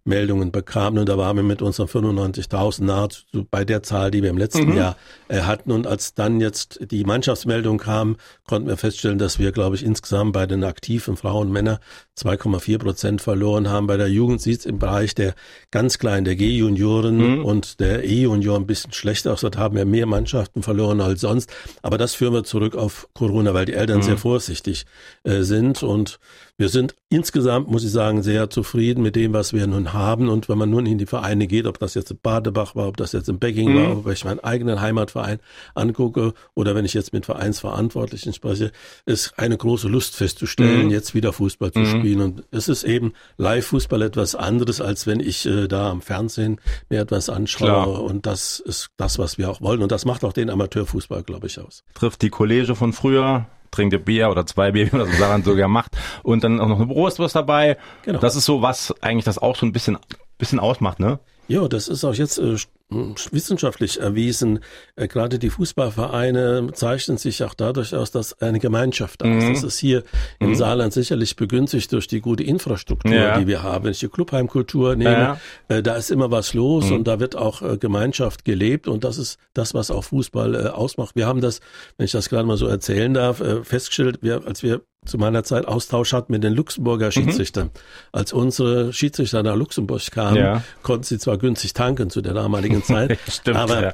Mitgliedermeldungen 0.04 0.52
bekamen. 0.52 1.00
Und 1.00 1.10
da 1.10 1.18
waren 1.18 1.36
wir 1.36 1.44
mit 1.44 1.62
unseren 1.62 1.88
95.000 1.88 2.84
nahezu 2.84 3.26
bei 3.50 3.66
der 3.66 3.84
Zahl, 3.84 4.12
die 4.12 4.22
wir 4.24 4.30
im 4.30 4.38
letzten 4.38 4.70
mhm. 4.70 4.78
Jahr 4.78 4.96
äh, 5.28 5.42
hatten. 5.42 5.72
Und 5.72 5.88
als 5.88 6.14
dann 6.14 6.42
jetzt 6.42 6.80
die 6.92 7.04
Mannschaftsmeldung 7.04 7.78
kam, 7.78 8.18
konnten 8.48 8.68
wir 8.68 8.78
feststellen, 8.78 9.18
dass 9.18 9.40
wir, 9.40 9.52
glaube 9.52 9.76
ich, 9.76 9.84
insgesamt 9.84 10.34
bei 10.34 10.46
den 10.46 10.64
aktiven 10.64 11.18
Frauen 11.18 11.48
und 11.48 11.54
Männern 11.54 11.78
2,4 12.20 12.78
Prozent 12.78 13.22
verloren 13.22 13.70
haben. 13.70 13.88
Bei 13.88 13.98
der 13.98 14.10
Jugend 14.10 14.42
sieht 14.42 14.60
es 14.60 14.66
im 14.66 14.80
Bereich 14.80 15.16
der 15.16 15.34
ganz 15.72 16.00
kleinen, 16.00 16.26
der 16.26 16.36
G-Junioren 16.36 17.38
mhm. 17.38 17.46
und 17.46 17.80
der 17.80 18.04
E-Junior 18.04 18.58
ein 18.58 18.68
bisschen 18.68 18.94
schlechter 18.94 19.34
aus. 19.34 19.42
Dort 19.42 19.58
haben 19.58 19.76
wir 19.76 19.86
mehr 19.86 20.06
Mannschaften 20.06 20.64
verloren 20.64 21.02
als 21.02 21.22
sonst. 21.22 21.52
Aber 21.82 21.98
das 21.98 22.14
führen 22.14 22.34
wir 22.34 22.44
zurück 22.44 22.76
auf 22.76 23.08
Corona, 23.14 23.54
weil 23.54 23.66
die 23.66 23.74
Eltern 23.74 23.98
mhm. 23.98 24.04
sehr 24.04 24.18
vorsichtig 24.18 24.86
äh, 25.24 25.42
sind 25.42 25.84
und 25.84 26.20
wir 26.60 26.68
sind 26.68 26.94
insgesamt, 27.08 27.72
muss 27.72 27.86
ich 27.86 27.92
sagen, 27.92 28.22
sehr 28.22 28.50
zufrieden 28.50 29.02
mit 29.02 29.16
dem, 29.16 29.32
was 29.32 29.54
wir 29.54 29.66
nun 29.66 29.94
haben. 29.94 30.28
Und 30.28 30.50
wenn 30.50 30.58
man 30.58 30.70
nun 30.70 30.86
in 30.86 30.98
die 30.98 31.06
Vereine 31.06 31.48
geht, 31.48 31.66
ob 31.66 31.80
das 31.80 31.94
jetzt 31.94 32.12
in 32.12 32.20
Badebach 32.22 32.76
war, 32.76 32.90
ob 32.90 32.98
das 32.98 33.14
jetzt 33.14 33.30
in 33.30 33.40
Becking 33.40 33.72
mhm. 33.72 33.76
war, 33.78 33.98
ob 34.00 34.08
ich 34.10 34.26
meinen 34.26 34.42
eigenen 34.42 34.82
Heimatverein 34.82 35.40
angucke 35.74 36.34
oder 36.56 36.76
wenn 36.76 36.84
ich 36.84 36.94
jetzt 36.94 37.14
mit 37.14 37.26
Vereinsverantwortlichen 37.26 38.34
spreche, 38.34 38.74
ist 39.06 39.34
eine 39.38 39.56
große 39.56 39.88
Lust 39.88 40.18
festzustellen, 40.18 40.88
mhm. 40.88 40.92
jetzt 40.92 41.16
wieder 41.16 41.32
Fußball 41.32 41.72
zu 41.72 41.80
mhm. 41.80 41.86
Spielen. 42.10 42.22
Und 42.22 42.44
es 42.52 42.68
ist 42.68 42.84
eben 42.84 43.14
Live-Fußball 43.38 44.02
etwas 44.02 44.36
anderes, 44.36 44.82
als 44.82 45.08
wenn 45.08 45.20
ich 45.20 45.46
äh, 45.46 45.68
da 45.68 45.90
am 45.90 46.02
Fernsehen 46.02 46.60
mir 46.90 47.02
etwas 47.02 47.30
anschaue. 47.30 47.68
Klar. 47.68 48.04
Und 48.04 48.26
das 48.26 48.60
ist 48.60 48.90
das, 48.98 49.20
was 49.20 49.38
wir 49.38 49.50
auch 49.50 49.62
wollen. 49.62 49.82
Und 49.82 49.92
das 49.92 50.06
macht 50.06 50.24
auch 50.24 50.34
den 50.34 50.50
Amateurfußball, 50.50 51.24
glaube 51.24 51.48
ich, 51.48 51.60
aus. 51.60 51.84
Trifft 51.94 52.22
die 52.22 52.30
Kollege 52.30 52.76
von 52.76 52.94
früher 52.94 53.48
trinkt 53.72 53.94
ihr 53.94 54.04
Bier 54.04 54.32
oder 54.32 54.48
zwei 54.48 54.72
Bier, 54.72 54.88
wie 54.88 54.98
man 54.98 55.06
das 55.06 55.16
so 55.16 55.22
daran 55.22 55.44
sogar 55.44 55.68
macht. 55.68 55.96
Und 56.24 56.44
dann 56.44 56.60
auch 56.60 56.68
noch 56.68 56.78
eine 56.78 56.88
Brustwurst 56.88 57.36
dabei. 57.36 57.78
Genau. 58.04 58.18
Das 58.18 58.36
ist 58.36 58.46
so, 58.46 58.64
was 58.64 58.96
eigentlich 59.02 59.26
das 59.26 59.38
auch 59.38 59.56
so 59.56 59.64
ein 59.64 59.72
bisschen, 59.72 59.96
bisschen 60.40 60.60
ausmacht, 60.60 61.00
ne? 61.00 61.20
Ja, 61.48 61.68
das 61.68 61.88
ist 61.88 62.04
auch 62.04 62.16
jetzt 62.16 62.40
äh, 62.40 62.56
wissenschaftlich 62.90 64.00
erwiesen. 64.00 64.60
Äh, 64.96 65.08
gerade 65.08 65.38
die 65.38 65.50
Fußballvereine 65.50 66.70
zeichnen 66.74 67.18
sich 67.18 67.44
auch 67.44 67.54
dadurch 67.54 67.94
aus, 67.96 68.12
dass 68.12 68.42
eine 68.42 68.60
Gemeinschaft 68.60 69.22
da 69.22 69.26
ist. 69.26 69.44
Mhm. 69.46 69.54
Das 69.54 69.64
ist 69.64 69.78
hier 69.78 70.04
im 70.40 70.50
mhm. 70.50 70.56
Saarland 70.56 70.94
sicherlich 70.94 71.36
begünstigt 71.36 71.92
durch 71.92 72.08
die 72.08 72.22
gute 72.22 72.44
Infrastruktur, 72.44 73.14
ja. 73.14 73.38
die 73.38 73.48
wir 73.48 73.62
haben. 73.62 73.86
Wenn 73.86 73.92
ich 73.92 74.00
die 74.00 74.08
Clubheimkultur 74.08 74.96
nehme, 74.96 75.12
ja. 75.12 75.40
äh, 75.68 75.84
da 75.84 75.96
ist 75.96 76.10
immer 76.10 76.32
was 76.32 76.54
los 76.54 76.90
mhm. 76.90 76.98
und 76.98 77.08
da 77.08 77.20
wird 77.20 77.36
auch 77.36 77.62
äh, 77.62 77.78
Gemeinschaft 77.78 78.44
gelebt 78.44 78.88
und 78.88 79.04
das 79.04 79.18
ist 79.18 79.38
das, 79.54 79.74
was 79.74 79.92
auch 79.92 80.04
Fußball 80.06 80.56
äh, 80.56 80.68
ausmacht. 80.70 81.16
Wir 81.16 81.28
haben 81.28 81.42
das, 81.42 81.60
wenn 81.98 82.06
ich 82.06 82.12
das 82.12 82.30
gerade 82.30 82.48
mal 82.48 82.58
so 82.58 82.68
erzählen 82.68 83.14
darf, 83.14 83.40
äh, 83.40 83.64
festgestellt, 83.64 84.20
wir, 84.22 84.46
als 84.48 84.64
wir 84.64 84.82
zu 85.06 85.18
meiner 85.18 85.44
Zeit 85.44 85.68
Austausch 85.68 86.14
hatten 86.14 86.32
mit 86.32 86.44
den 86.44 86.54
Luxemburger 86.54 87.08
mhm. 87.08 87.12
Schiedsrichtern. 87.12 87.68
Mhm. 87.68 87.80
Als 88.12 88.34
unsere 88.34 88.94
Schiedsrichter 88.94 89.44
nach 89.44 89.56
Luxemburg 89.56 90.12
kamen, 90.12 90.38
ja. 90.38 90.64
konnten 90.84 91.04
sie 91.04 91.18
zwar 91.18 91.38
günstig 91.38 91.74
tanken 91.74 92.10
zu 92.10 92.22
der 92.22 92.34
damaligen 92.34 92.84
Zeit, 92.90 93.18
Stimmt, 93.28 93.58
aber 93.58 93.82
ja. 93.82 93.94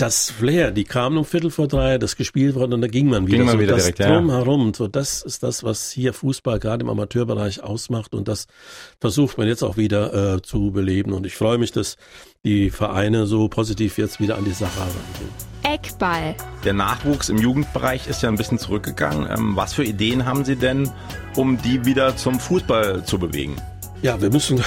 Das 0.00 0.30
Flair, 0.30 0.70
die 0.70 0.84
kamen 0.84 1.18
um 1.18 1.24
Viertel 1.24 1.50
vor 1.50 1.68
drei, 1.68 1.98
das 1.98 2.16
gespielt 2.16 2.54
worden 2.54 2.72
und 2.72 2.80
da 2.80 2.86
ging 2.86 3.08
man 3.08 3.26
wieder. 3.26 3.36
Ging 3.36 3.46
man 3.46 3.56
so 3.56 3.60
wieder 3.60 3.74
das 3.74 3.84
direkt, 3.84 4.00
drumherum, 4.00 4.68
ja. 4.68 4.74
so 4.74 4.88
das 4.88 5.22
ist 5.22 5.42
das, 5.42 5.62
was 5.62 5.90
hier 5.90 6.14
Fußball 6.14 6.58
gerade 6.58 6.84
im 6.84 6.88
Amateurbereich 6.88 7.62
ausmacht 7.62 8.14
und 8.14 8.26
das 8.26 8.46
versucht 8.98 9.36
man 9.36 9.46
jetzt 9.46 9.62
auch 9.62 9.76
wieder 9.76 10.36
äh, 10.36 10.42
zu 10.42 10.70
beleben 10.70 11.12
und 11.12 11.26
ich 11.26 11.34
freue 11.34 11.58
mich, 11.58 11.72
dass 11.72 11.96
die 12.44 12.70
Vereine 12.70 13.26
so 13.26 13.48
positiv 13.48 13.98
jetzt 13.98 14.20
wieder 14.20 14.38
an 14.38 14.44
die 14.44 14.52
Sache 14.52 14.80
rangehen. 14.80 15.50
Eckball. 15.62 16.34
Der 16.64 16.72
Nachwuchs 16.72 17.28
im 17.28 17.36
Jugendbereich 17.36 18.08
ist 18.08 18.22
ja 18.22 18.30
ein 18.30 18.36
bisschen 18.36 18.58
zurückgegangen. 18.58 19.28
Ähm, 19.30 19.54
was 19.54 19.74
für 19.74 19.84
Ideen 19.84 20.24
haben 20.24 20.46
Sie 20.46 20.56
denn, 20.56 20.90
um 21.36 21.60
die 21.60 21.84
wieder 21.84 22.16
zum 22.16 22.40
Fußball 22.40 23.04
zu 23.04 23.18
bewegen? 23.18 23.56
Ja, 24.02 24.20
wir 24.22 24.30
müssen 24.30 24.64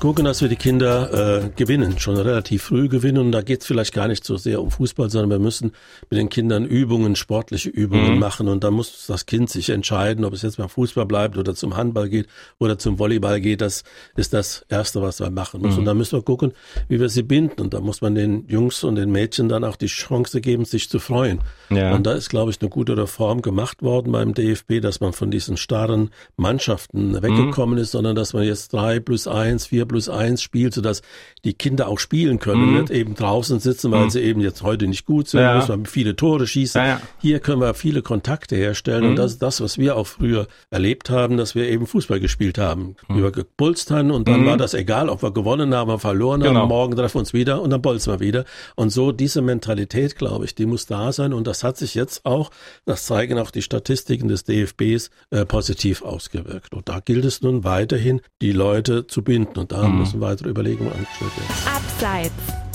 gucken, 0.00 0.24
dass 0.24 0.40
wir 0.42 0.48
die 0.48 0.56
Kinder 0.56 1.44
äh, 1.44 1.50
gewinnen, 1.54 1.98
schon 1.98 2.16
relativ 2.16 2.64
früh 2.64 2.88
gewinnen. 2.88 3.18
Und 3.18 3.32
da 3.32 3.42
geht 3.42 3.60
es 3.60 3.66
vielleicht 3.66 3.94
gar 3.94 4.08
nicht 4.08 4.24
so 4.24 4.36
sehr 4.36 4.60
um 4.60 4.70
Fußball, 4.70 5.10
sondern 5.10 5.30
wir 5.30 5.38
müssen 5.38 5.72
mit 6.10 6.18
den 6.18 6.28
Kindern 6.28 6.64
Übungen, 6.64 7.16
sportliche 7.16 7.70
Übungen 7.70 8.14
mhm. 8.14 8.18
machen. 8.18 8.48
Und 8.48 8.64
da 8.64 8.70
muss 8.70 9.06
das 9.06 9.26
Kind 9.26 9.48
sich 9.50 9.70
entscheiden, 9.70 10.24
ob 10.24 10.32
es 10.32 10.42
jetzt 10.42 10.56
beim 10.56 10.68
Fußball 10.68 11.06
bleibt 11.06 11.38
oder 11.38 11.54
zum 11.54 11.76
Handball 11.76 12.08
geht 12.08 12.26
oder 12.58 12.78
zum 12.78 12.98
Volleyball 12.98 13.40
geht. 13.40 13.60
Das 13.60 13.84
ist 14.16 14.32
das 14.34 14.64
Erste, 14.68 15.02
was 15.02 15.20
wir 15.20 15.30
machen 15.30 15.62
müssen. 15.62 15.74
Mhm. 15.74 15.78
Und 15.80 15.84
da 15.86 15.94
müssen 15.94 16.18
wir 16.18 16.22
gucken, 16.22 16.52
wie 16.88 17.00
wir 17.00 17.08
sie 17.08 17.22
binden. 17.22 17.60
Und 17.60 17.72
da 17.72 17.80
muss 17.80 18.00
man 18.00 18.14
den 18.14 18.46
Jungs 18.48 18.84
und 18.84 18.96
den 18.96 19.10
Mädchen 19.10 19.48
dann 19.48 19.64
auch 19.64 19.76
die 19.76 19.86
Chance 19.86 20.40
geben, 20.40 20.64
sich 20.64 20.90
zu 20.90 20.98
freuen. 20.98 21.40
Ja. 21.70 21.94
Und 21.94 22.06
da 22.06 22.12
ist, 22.12 22.28
glaube 22.28 22.50
ich, 22.50 22.60
eine 22.60 22.70
gute 22.70 22.96
Reform 22.96 23.40
gemacht 23.40 23.82
worden 23.82 24.12
beim 24.12 24.34
DFB, 24.34 24.80
dass 24.82 25.00
man 25.00 25.12
von 25.12 25.30
diesen 25.30 25.56
starren 25.56 26.10
Mannschaften 26.36 27.22
weggekommen 27.22 27.76
mhm. 27.76 27.82
ist, 27.82 27.92
sondern 27.92 28.14
dass 28.14 28.32
man 28.32 28.42
jetzt 28.42 28.72
drei 28.72 29.00
plus 29.00 29.26
eins, 29.26 29.66
vier 29.66 29.85
plus 29.86 30.08
eins 30.08 30.42
spielt, 30.42 30.74
sodass 30.74 31.02
die 31.44 31.54
Kinder 31.54 31.88
auch 31.88 31.98
spielen 31.98 32.38
können, 32.38 32.66
mhm. 32.66 32.80
nicht 32.80 32.90
eben 32.90 33.14
draußen 33.14 33.60
sitzen, 33.60 33.90
weil 33.90 34.04
mhm. 34.04 34.10
sie 34.10 34.20
eben 34.20 34.40
jetzt 34.40 34.62
heute 34.62 34.86
nicht 34.86 35.06
gut 35.06 35.28
sind, 35.28 35.40
ja. 35.40 35.56
müssen 35.56 35.86
viele 35.86 36.16
Tore 36.16 36.46
schießen. 36.46 36.80
Ja, 36.80 36.86
ja. 36.86 37.00
Hier 37.18 37.40
können 37.40 37.60
wir 37.60 37.74
viele 37.74 38.02
Kontakte 38.02 38.56
herstellen 38.56 39.04
mhm. 39.04 39.10
und 39.10 39.16
das 39.16 39.32
ist 39.32 39.42
das, 39.42 39.60
was 39.60 39.78
wir 39.78 39.96
auch 39.96 40.06
früher 40.06 40.46
erlebt 40.70 41.10
haben, 41.10 41.36
dass 41.36 41.54
wir 41.54 41.68
eben 41.68 41.86
Fußball 41.86 42.20
gespielt 42.20 42.58
haben. 42.58 42.96
Mhm. 43.08 43.22
Wir 43.22 43.30
gepulst 43.30 43.90
haben 43.90 44.10
und 44.10 44.28
dann 44.28 44.42
mhm. 44.42 44.46
war 44.46 44.56
das 44.56 44.74
egal, 44.74 45.08
ob 45.08 45.22
wir 45.22 45.32
gewonnen 45.32 45.74
haben 45.74 45.90
oder 45.90 45.98
verloren 45.98 46.40
genau. 46.42 46.60
haben, 46.60 46.68
morgen 46.68 46.96
treffen 46.96 47.16
wir 47.16 47.20
uns 47.20 47.32
wieder 47.32 47.62
und 47.62 47.70
dann 47.70 47.82
bolzen 47.82 48.12
wir 48.12 48.20
wieder. 48.20 48.44
Und 48.74 48.90
so 48.90 49.12
diese 49.12 49.42
Mentalität, 49.42 50.16
glaube 50.16 50.44
ich, 50.44 50.54
die 50.54 50.66
muss 50.66 50.86
da 50.86 51.12
sein 51.12 51.32
und 51.32 51.46
das 51.46 51.64
hat 51.64 51.76
sich 51.76 51.94
jetzt 51.94 52.24
auch, 52.24 52.50
das 52.84 53.06
zeigen 53.06 53.38
auch 53.38 53.50
die 53.50 53.62
Statistiken 53.62 54.28
des 54.28 54.44
DFBs, 54.44 55.10
äh, 55.30 55.44
positiv 55.44 56.02
ausgewirkt. 56.02 56.74
Und 56.74 56.88
da 56.88 57.00
gilt 57.00 57.24
es 57.24 57.42
nun 57.42 57.64
weiterhin, 57.64 58.20
die 58.40 58.52
Leute 58.52 58.76
Leute 58.76 59.06
zu 59.06 59.22
binden. 59.22 59.58
Und 59.58 59.72
da 59.76 59.88
mhm. 59.88 59.98
müssen 59.98 60.20
weitere 60.20 60.50
Überlegungen 60.50 60.92
angestellt 60.92 61.32
werden. 61.36 61.76
Abseits. 61.76 62.32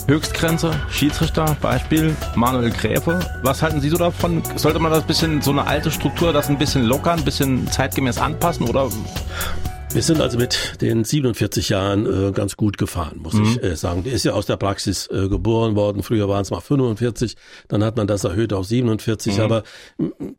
Höchstgrenze, 0.08 0.72
Schiedsrichter, 0.90 1.56
Beispiel 1.62 2.16
Manuel 2.36 2.72
Gräfe. 2.72 3.20
Was 3.44 3.62
halten 3.62 3.82
Sie 3.82 3.90
so 3.90 3.98
davon? 3.98 4.42
Sollte 4.56 4.80
man 4.80 4.92
das 4.92 5.04
bisschen, 5.04 5.42
so 5.42 5.52
eine 5.52 5.68
alte 5.68 5.92
Struktur, 5.92 6.34
das 6.34 6.50
ein 6.50 6.58
bisschen 6.58 6.84
lockern, 6.84 7.20
ein 7.20 7.26
bisschen 7.26 7.68
zeitgemäß 7.70 8.18
anpassen 8.18 8.68
oder 8.68 8.90
wir 9.94 10.02
sind 10.02 10.22
also 10.22 10.38
mit 10.38 10.82
den 10.82 11.04
47 11.04 11.70
Jahren 11.70 12.06
äh, 12.06 12.32
ganz 12.32 12.56
gut 12.56 12.78
gefahren, 12.78 13.20
muss 13.22 13.34
mhm. 13.34 13.44
ich 13.44 13.64
äh, 13.64 13.76
sagen. 13.76 14.04
Der 14.04 14.14
ist 14.14 14.24
ja 14.24 14.34
aus 14.34 14.46
der 14.46 14.58
Praxis 14.58 15.08
äh, 15.08 15.28
geboren 15.28 15.76
worden. 15.76 16.04
Früher 16.04 16.30
waren 16.30 16.42
es 16.42 16.52
mal 16.52 16.62
45, 16.62 17.36
dann 17.68 17.84
hat 17.84 17.98
man 17.98 18.08
das 18.08 18.24
erhöht 18.24 18.54
auf 18.54 18.66
47. 18.66 19.38
Mhm. 19.38 19.44
Aber 19.44 19.64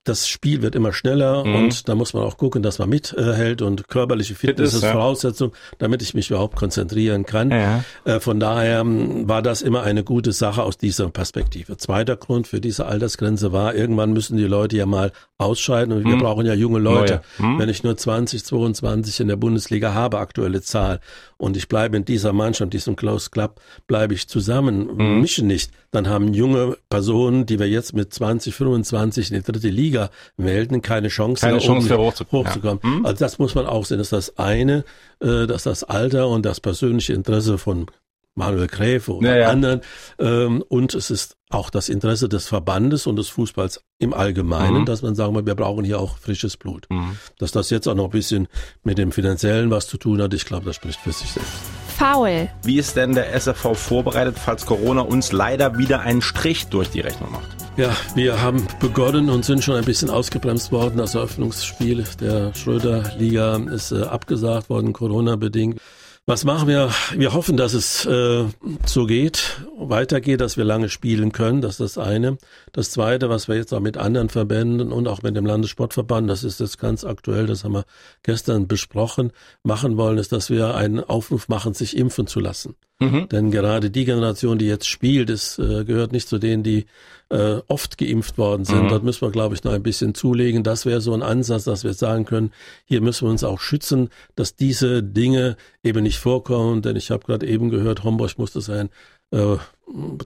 das 0.05 0.29
Spiel 0.29 0.63
wird 0.63 0.75
immer 0.75 0.93
schneller 0.93 1.45
mhm. 1.45 1.55
und 1.55 1.89
da 1.89 1.95
muss 1.95 2.15
man 2.15 2.23
auch 2.23 2.37
gucken, 2.37 2.63
dass 2.63 2.79
man 2.79 2.89
mithält 2.89 3.63
und 3.63 3.89
körperliche 3.89 4.35
Fitness 4.35 4.71
Fit 4.71 4.79
ist, 4.79 4.85
ja. 4.85 4.93
Voraussetzung, 4.93 5.53
damit 5.79 6.03
ich 6.03 6.15
mich 6.15 6.31
überhaupt 6.31 6.57
konzentrieren 6.57 7.27
kann. 7.27 7.51
Ja. 7.51 7.85
Äh, 8.05 8.21
von 8.21 8.41
daher 8.41 8.83
war 8.85 9.43
das 9.43 9.63
immer 9.63 9.83
eine 9.83 10.05
gute 10.05 10.33
Sache 10.33 10.63
aus 10.63 10.79
dieser 10.79 11.09
Perspektive. 11.11 11.77
Zweiter 11.77 12.17
Grund 12.17 12.47
für 12.47 12.61
diese 12.61 12.87
Altersgrenze 12.87 13.53
war, 13.53 13.75
irgendwann 13.75 14.13
müssen 14.13 14.37
die 14.37 14.45
Leute 14.45 14.77
ja 14.77 14.87
mal 14.87 15.13
ausscheiden 15.39 15.93
und 15.93 16.05
wir 16.05 16.17
mhm. 16.17 16.21
brauchen 16.21 16.47
ja 16.47 16.55
junge 16.55 16.79
Leute. 16.79 17.23
Mhm. 17.39 17.59
Wenn 17.59 17.69
ich 17.69 17.83
nur 17.83 17.97
20, 17.97 18.45
22 18.45 19.21
in 19.21 19.29
der 19.29 19.42
Bundesliga 19.43 19.93
habe, 19.93 20.21
aktuelle 20.21 20.63
Zahl, 20.63 21.01
und 21.37 21.57
ich 21.57 21.67
bleibe 21.67 21.97
in 21.97 22.05
dieser 22.05 22.33
Mannschaft, 22.33 22.73
diesem 22.73 22.95
Close 22.95 23.31
Club, 23.31 23.61
bleibe 23.89 24.15
ich 24.15 24.29
zusammen, 24.29 24.87
mhm. 24.95 25.21
mische 25.21 25.45
nicht, 25.45 25.73
dann 25.91 26.09
haben 26.09 26.33
junge 26.33 26.77
Personen, 26.89 27.45
die 27.47 27.59
wir 27.59 27.69
jetzt 27.69 27.93
mit 27.95 28.15
20, 28.15 28.55
25 28.55 29.33
in 29.33 29.39
die 29.39 29.43
dritte 29.43 29.69
Liga 29.69 30.11
wählten, 30.37 30.81
keine 30.81 31.09
Chance, 31.09 31.45
keine 31.45 31.59
Chance 31.59 31.99
hochzukommen. 31.99 32.47
hochzukommen. 32.47 32.81
Ja. 32.85 32.89
Mhm. 32.89 33.07
Also 33.07 33.19
das 33.19 33.41
muss 33.41 33.57
man 33.57 33.67
auch 33.67 33.85
sehen, 33.85 33.99
das 33.99 34.13
ist 34.13 34.13
das 34.13 34.39
eine, 34.39 34.85
äh, 35.19 35.49
dass 35.49 35.65
das 35.65 35.83
Alter 35.83 36.29
und 36.29 36.47
das 36.47 36.61
persönliche 36.61 37.13
Interesse 37.13 37.59
von 37.59 37.87
Manuel 38.35 38.67
Gräfe 38.67 39.15
oder 39.15 39.35
ja, 39.35 39.43
ja. 39.43 39.49
anderen. 39.51 39.81
Ähm, 40.19 40.65
und 40.69 40.95
es 40.95 41.11
ist 41.11 41.37
auch 41.51 41.69
das 41.69 41.89
Interesse 41.89 42.29
des 42.29 42.49
Verbandes 42.49 43.07
und 43.07 43.17
des 43.17 43.29
Fußballs 43.29 43.85
im 43.99 44.15
Allgemeinen, 44.15 44.81
mhm. 44.81 44.87
dass 44.87 45.03
man 45.03 45.15
sagen 45.15 45.35
will, 45.35 45.45
wir 45.45 45.55
brauchen 45.55 45.85
hier 45.85 46.01
auch 46.01 46.17
frisches 46.17 46.57
Blut. 46.57 46.87
Mhm. 46.91 47.19
Dass 47.39 47.53
das 47.53 47.71
jetzt 47.71 47.87
auch 47.87 47.95
noch 47.95 48.07
ein 48.07 48.11
bisschen 48.11 48.49
mit 48.83 48.97
dem 48.97 49.13
Finanziellen 49.13 49.71
was 49.71 49.87
zu 49.87 49.99
tun 49.99 50.23
hat, 50.23 50.33
ich 50.33 50.47
glaube, 50.47 50.65
das 50.65 50.77
spricht 50.77 51.01
für 51.01 51.13
sich 51.13 51.31
selbst. 51.33 51.53
Faul. 51.97 52.49
Wie 52.65 52.79
ist 52.79 52.97
denn 52.97 53.15
der 53.15 53.35
SFV 53.35 53.75
vorbereitet, 53.75 54.37
falls 54.43 54.65
Corona 54.67 55.03
uns 55.03 55.31
leider 55.31 55.77
wieder 55.79 56.01
einen 56.01 56.23
Strich 56.23 56.69
durch 56.69 56.89
die 56.89 57.01
Rechnung 57.01 57.33
macht? 57.33 57.49
Ja, 57.77 57.95
wir 58.15 58.43
haben 58.43 58.67
begonnen 58.81 59.31
und 59.31 59.45
sind 59.45 59.63
schon 59.63 59.77
ein 59.77 59.85
bisschen 59.85 60.11
ausgebremst 60.11 60.73
worden. 60.73 60.99
Das 60.99 61.15
Eröffnungsspiel 61.15 62.05
der 62.21 62.55
Schröder-Liga 62.55 63.57
ist 63.73 63.93
äh, 63.93 64.03
abgesagt 64.03 64.69
worden, 64.69 64.93
Corona-bedingt. 64.93 65.81
Was 66.25 66.45
machen 66.45 66.69
wir? 66.69 66.89
Wir 67.17 67.33
hoffen, 67.33 67.57
dass 67.57 67.75
es 67.75 68.07
äh, 68.07 68.45
so 68.87 69.07
geht, 69.07 69.61
weitergeht, 69.77 70.41
dass 70.41 70.57
wir 70.57 70.63
lange 70.63 70.89
spielen 70.89 71.33
können. 71.33 71.61
Das 71.61 71.81
ist 71.81 71.97
das 71.97 71.99
eine. 71.99 72.39
Das 72.71 72.93
zweite, 72.93 73.29
was 73.29 73.49
wir 73.49 73.57
jetzt 73.57 73.75
auch 73.75 73.81
mit 73.81 73.97
anderen 73.97 74.29
Verbänden 74.29 74.93
und 74.93 75.09
auch 75.09 75.23
mit 75.23 75.35
dem 75.35 75.45
Landessportverband, 75.45 76.31
das 76.31 76.45
ist 76.45 76.61
jetzt 76.61 76.79
ganz 76.79 77.03
aktuell, 77.03 77.47
das 77.47 77.65
haben 77.65 77.73
wir 77.73 77.87
gestern 78.23 78.69
besprochen, 78.69 79.33
machen 79.65 79.97
wollen, 79.97 80.17
ist, 80.17 80.31
dass 80.31 80.49
wir 80.49 80.77
einen 80.77 81.01
Aufruf 81.01 81.49
machen, 81.49 81.75
sich 81.75 81.97
impfen 81.97 82.29
zu 82.29 82.39
lassen. 82.39 82.77
Mhm. 83.03 83.29
Denn 83.29 83.51
gerade 83.51 83.91
die 83.91 84.05
Generation, 84.05 84.59
die 84.59 84.67
jetzt 84.67 84.87
spielt, 84.87 85.31
ist, 85.31 85.59
äh, 85.59 85.85
gehört 85.85 86.13
nicht 86.13 86.29
zu 86.29 86.39
denen, 86.39 86.63
die 86.63 86.87
äh, 87.31 87.61
oft 87.69 87.99
geimpft 87.99 88.39
worden 88.39 88.65
sind. 88.65 88.85
Mhm. 88.85 88.89
Dort 88.89 89.05
müssen 89.05 89.23
wir, 89.23 89.31
glaube 89.31 89.55
ich, 89.55 89.65
noch 89.65 89.73
ein 89.73 89.83
bisschen 89.83 90.15
zulegen. 90.15 90.63
Das 90.63 90.87
wäre 90.87 91.01
so 91.01 91.15
ein 91.15 91.23
Ansatz, 91.23 91.65
dass 91.65 91.83
wir 91.83 91.95
sagen 91.95 92.25
können, 92.25 92.53
hier 92.85 93.01
müssen 93.01 93.27
wir 93.27 93.31
uns 93.31 93.45
auch 93.45 93.61
schützen, 93.61 94.11
dass 94.37 94.55
diese 94.55 95.03
Dinge 95.03 95.57
eben 95.83 96.03
nicht 96.03 96.19
vorkommen. 96.19 96.83
Denn 96.83 96.97
ich 96.97 97.11
habe 97.11 97.25
gerade 97.25 97.47
eben 97.47 97.71
gehört, 97.71 98.05
Homburg 98.05 98.39
musste 98.39 98.61
sein 98.61 98.91
äh, 99.33 99.57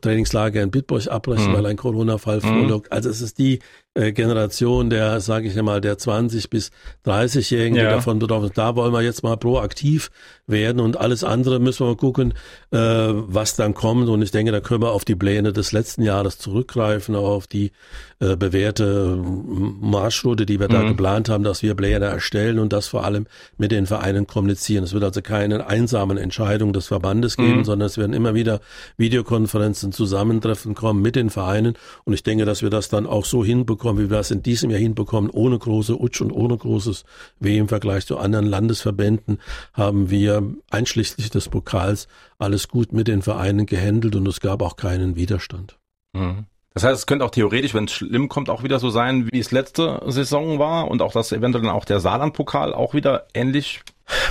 Trainingslager 0.00 0.62
in 0.62 0.70
Bitburg 0.70 1.08
abbrechen, 1.08 1.50
mhm. 1.50 1.56
weil 1.56 1.66
ein 1.66 1.76
Corona-Fall 1.76 2.38
mhm. 2.38 2.68
vorlag. 2.68 2.82
Also 2.90 3.10
es 3.10 3.20
ist 3.20 3.38
die 3.38 3.60
äh, 3.94 4.12
Generation 4.12 4.90
der, 4.90 5.20
sage 5.20 5.48
ich 5.48 5.60
mal, 5.62 5.80
der 5.80 5.98
20 5.98 6.50
bis 6.50 6.70
30-Jährigen, 7.06 7.76
ja. 7.76 7.84
die 7.84 7.88
davon 7.88 8.18
betroffen 8.18 8.46
sind. 8.46 8.58
Da 8.58 8.76
wollen 8.76 8.92
wir 8.92 9.02
jetzt 9.02 9.22
mal 9.22 9.36
proaktiv 9.36 10.10
werden 10.46 10.80
und 10.80 10.98
alles 10.98 11.24
andere 11.24 11.58
müssen 11.58 11.80
wir 11.80 11.90
mal 11.90 11.96
gucken, 11.96 12.34
äh, 12.70 12.78
was 12.78 13.56
dann 13.56 13.74
kommt. 13.74 14.08
Und 14.08 14.22
ich 14.22 14.30
denke, 14.30 14.52
da 14.52 14.60
können 14.60 14.82
wir 14.82 14.92
auf 14.92 15.04
die 15.04 15.16
Pläne 15.16 15.52
des 15.52 15.72
letzten 15.72 16.02
Jahres 16.02 16.38
zurückgreifen, 16.38 17.16
auch 17.16 17.28
auf 17.28 17.46
die 17.46 17.72
äh, 18.20 18.36
bewährte 18.36 19.16
Marschroute, 19.16 20.46
die 20.46 20.60
wir 20.60 20.68
mhm. 20.68 20.72
da 20.72 20.82
geplant 20.82 21.28
haben, 21.28 21.42
dass 21.42 21.62
wir 21.62 21.74
Pläne 21.74 22.04
erstellen 22.04 22.58
und 22.58 22.72
das 22.72 22.86
vor 22.86 23.04
allem 23.04 23.26
mit 23.56 23.72
den 23.72 23.86
Vereinen 23.86 24.26
kommunizieren. 24.26 24.84
Es 24.84 24.92
wird 24.92 25.04
also 25.04 25.22
keine 25.22 25.66
einsamen 25.66 26.18
Entscheidungen 26.18 26.72
des 26.72 26.86
Verbandes 26.86 27.36
geben, 27.36 27.58
mhm. 27.58 27.64
sondern 27.64 27.86
es 27.86 27.98
werden 27.98 28.12
immer 28.12 28.34
wieder 28.34 28.60
Videokonferenzen, 28.96 29.92
Zusammentreffen 29.92 30.74
kommen 30.74 31.02
mit 31.02 31.16
den 31.16 31.30
Vereinen. 31.30 31.74
Und 32.04 32.14
ich 32.14 32.22
denke, 32.22 32.44
dass 32.44 32.62
wir 32.62 32.70
das 32.70 32.88
dann 32.88 33.06
auch 33.06 33.24
so 33.24 33.44
hinbekommen, 33.44 34.04
wie 34.04 34.10
wir 34.10 34.16
das 34.16 34.30
in 34.30 34.42
diesem 34.42 34.70
Jahr 34.70 34.80
hinbekommen, 34.80 35.30
ohne 35.30 35.58
große 35.58 36.00
Utsch 36.00 36.20
und 36.20 36.32
ohne 36.32 36.56
großes 36.56 37.04
Weh 37.40 37.58
im 37.58 37.68
Vergleich 37.68 38.06
zu 38.06 38.18
anderen 38.18 38.46
Landesverbänden 38.46 39.38
haben 39.72 40.10
wir 40.10 40.42
einschließlich 40.70 41.30
des 41.30 41.48
Pokals 41.48 42.08
alles 42.38 42.68
gut 42.68 42.92
mit 42.92 43.08
den 43.08 43.22
Vereinen 43.22 43.66
gehandelt 43.66 44.16
und 44.16 44.26
es 44.28 44.40
gab 44.40 44.62
auch 44.62 44.76
keinen 44.76 45.16
Widerstand. 45.16 45.78
Mhm. 46.12 46.46
Das 46.74 46.84
heißt, 46.84 46.98
es 46.98 47.06
könnte 47.06 47.24
auch 47.24 47.30
theoretisch, 47.30 47.72
wenn 47.72 47.84
es 47.84 47.92
schlimm 47.92 48.28
kommt, 48.28 48.50
auch 48.50 48.62
wieder 48.62 48.78
so 48.78 48.90
sein, 48.90 49.30
wie 49.32 49.38
es 49.38 49.50
letzte 49.50 50.02
Saison 50.08 50.58
war 50.58 50.88
und 50.88 51.00
auch 51.00 51.12
dass 51.12 51.32
eventuell 51.32 51.64
dann 51.64 51.72
auch 51.72 51.86
der 51.86 52.00
Saarland-Pokal 52.00 52.74
auch 52.74 52.92
wieder 52.92 53.28
ähnlich 53.32 53.80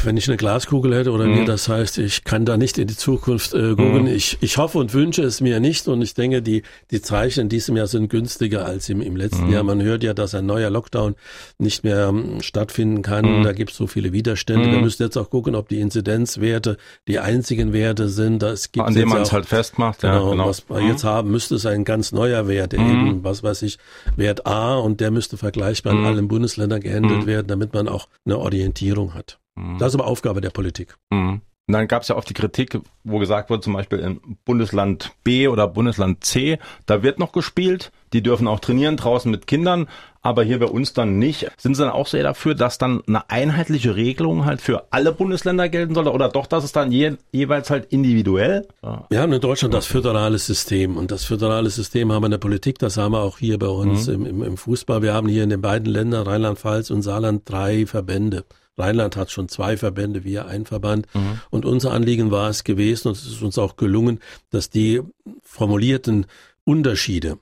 wenn 0.03 0.15
ich 0.15 0.27
eine 0.27 0.37
Glaskugel 0.37 0.95
hätte 0.95 1.11
oder 1.11 1.25
mhm. 1.25 1.39
mir 1.39 1.45
das 1.45 1.67
heißt, 1.67 1.97
ich 1.97 2.23
kann 2.23 2.45
da 2.45 2.57
nicht 2.57 2.77
in 2.77 2.87
die 2.87 2.95
Zukunft 2.95 3.53
äh, 3.53 3.69
gucken. 3.69 4.03
Mhm. 4.03 4.07
Ich, 4.07 4.37
ich 4.41 4.57
hoffe 4.57 4.77
und 4.77 4.93
wünsche 4.93 5.23
es 5.23 5.41
mir 5.41 5.59
nicht 5.59 5.87
und 5.87 6.01
ich 6.01 6.13
denke, 6.13 6.41
die, 6.41 6.63
die 6.91 7.01
Zeichen 7.01 7.41
in 7.41 7.49
diesem 7.49 7.75
Jahr 7.75 7.87
sind 7.87 8.09
günstiger 8.09 8.65
als 8.65 8.87
im, 8.89 9.01
im 9.01 9.15
letzten 9.15 9.47
mhm. 9.47 9.53
Jahr. 9.53 9.63
Man 9.63 9.81
hört 9.81 10.03
ja, 10.03 10.13
dass 10.13 10.33
ein 10.33 10.45
neuer 10.45 10.69
Lockdown 10.69 11.15
nicht 11.57 11.83
mehr 11.83 12.09
um, 12.09 12.35
ähm, 12.35 12.41
stattfinden 12.41 13.01
kann. 13.01 13.39
Mhm. 13.39 13.43
Da 13.43 13.51
gibt 13.51 13.71
es 13.71 13.77
so 13.77 13.87
viele 13.87 14.13
Widerstände. 14.13 14.69
Wir 14.69 14.77
mhm. 14.77 14.83
müssen 14.83 15.03
jetzt 15.03 15.17
auch 15.17 15.29
gucken, 15.29 15.55
ob 15.55 15.67
die 15.67 15.79
Inzidenzwerte 15.79 16.77
die 17.07 17.19
einzigen 17.19 17.73
Werte 17.73 18.07
sind. 18.07 18.41
Das 18.41 18.71
gibt 18.71 18.85
An 18.85 18.93
denen 18.93 19.09
man 19.09 19.21
es 19.21 19.31
halt 19.31 19.45
festmacht. 19.45 20.01
Genau, 20.01 20.25
ja, 20.25 20.31
genau. 20.31 20.47
Was 20.47 20.69
wir 20.69 20.81
jetzt 20.81 21.03
mhm. 21.03 21.09
haben, 21.09 21.31
müsste 21.31 21.55
es 21.55 21.65
ein 21.65 21.83
ganz 21.83 22.11
neuer 22.11 22.47
Wert, 22.47 22.73
eben, 22.73 23.23
was 23.23 23.43
weiß 23.43 23.63
ich, 23.63 23.77
Wert 24.15 24.45
A 24.45 24.75
und 24.75 25.01
der 25.01 25.11
müsste 25.11 25.37
vergleichbar 25.37 25.93
in 25.93 26.05
allen 26.05 26.27
Bundesländern 26.27 26.81
gehandelt 26.81 27.25
werden, 27.25 27.47
damit 27.47 27.73
man 27.73 27.87
auch 27.87 28.07
eine 28.25 28.37
Orientierung 28.37 29.13
hat. 29.13 29.39
Mhm. 29.55 29.77
Das 29.77 29.89
ist 29.89 29.99
aber 29.99 30.07
Aufgabe 30.07 30.41
der 30.41 30.51
Politik. 30.51 30.95
Mhm. 31.09 31.41
Und 31.67 31.73
dann 31.73 31.87
gab 31.87 32.03
es 32.03 32.09
ja 32.09 32.15
oft 32.15 32.29
die 32.29 32.35
Kritik, 32.35 32.79
wo 33.03 33.17
gesagt 33.17 33.49
wurde, 33.49 33.61
zum 33.61 33.73
Beispiel 33.73 33.97
im 33.97 34.37
Bundesland 34.45 35.13
B 35.23 35.47
oder 35.47 35.67
Bundesland 35.67 36.23
C, 36.23 36.59
da 36.85 37.01
wird 37.01 37.17
noch 37.17 37.31
gespielt, 37.31 37.91
die 38.13 38.21
dürfen 38.21 38.47
auch 38.47 38.59
trainieren 38.59 38.97
draußen 38.97 39.31
mit 39.31 39.47
Kindern, 39.47 39.87
aber 40.21 40.43
hier 40.43 40.59
bei 40.59 40.67
uns 40.67 40.93
dann 40.93 41.17
nicht. 41.17 41.49
Sind 41.57 41.73
Sie 41.73 41.81
dann 41.81 41.91
auch 41.91 42.05
sehr 42.05 42.21
dafür, 42.21 42.53
dass 42.53 42.77
dann 42.77 43.01
eine 43.07 43.31
einheitliche 43.31 43.95
Regelung 43.95 44.45
halt 44.45 44.61
für 44.61 44.91
alle 44.91 45.11
Bundesländer 45.11 45.67
gelten 45.67 45.95
soll 45.95 46.07
oder 46.07 46.29
doch, 46.29 46.45
dass 46.45 46.63
es 46.63 46.71
dann 46.71 46.91
je, 46.91 47.13
jeweils 47.31 47.71
halt 47.71 47.91
individuell? 47.91 48.67
Ja. 48.83 49.07
Wir 49.09 49.21
haben 49.21 49.33
in 49.33 49.41
Deutschland 49.41 49.73
das 49.73 49.87
föderale 49.87 50.37
System 50.37 50.97
und 50.97 51.09
das 51.09 51.25
föderale 51.25 51.71
System 51.71 52.11
haben 52.11 52.21
wir 52.21 52.27
in 52.27 52.31
der 52.31 52.37
Politik, 52.37 52.77
das 52.77 52.97
haben 52.97 53.13
wir 53.13 53.21
auch 53.21 53.39
hier 53.39 53.57
bei 53.57 53.67
uns 53.67 54.05
mhm. 54.05 54.13
im, 54.13 54.25
im, 54.25 54.43
im 54.43 54.57
Fußball. 54.57 55.01
Wir 55.01 55.15
haben 55.15 55.27
hier 55.27 55.43
in 55.43 55.49
den 55.49 55.61
beiden 55.61 55.91
Ländern, 55.91 56.27
Rheinland-Pfalz 56.27 56.91
und 56.91 57.01
Saarland, 57.01 57.41
drei 57.49 57.87
Verbände. 57.87 58.45
Rheinland 58.77 59.15
hat 59.15 59.31
schon 59.31 59.47
zwei 59.49 59.77
Verbände, 59.77 60.23
wir 60.23 60.47
ein 60.47 60.65
Verband. 60.65 61.07
Mhm. 61.13 61.39
Und 61.49 61.65
unser 61.65 61.91
Anliegen 61.91 62.31
war 62.31 62.49
es 62.49 62.63
gewesen, 62.63 63.09
und 63.09 63.17
es 63.17 63.25
ist 63.25 63.41
uns 63.41 63.57
auch 63.57 63.75
gelungen, 63.75 64.19
dass 64.49 64.69
die 64.69 65.01
formulierten 65.41 66.25
Unterschiede, 66.63 67.37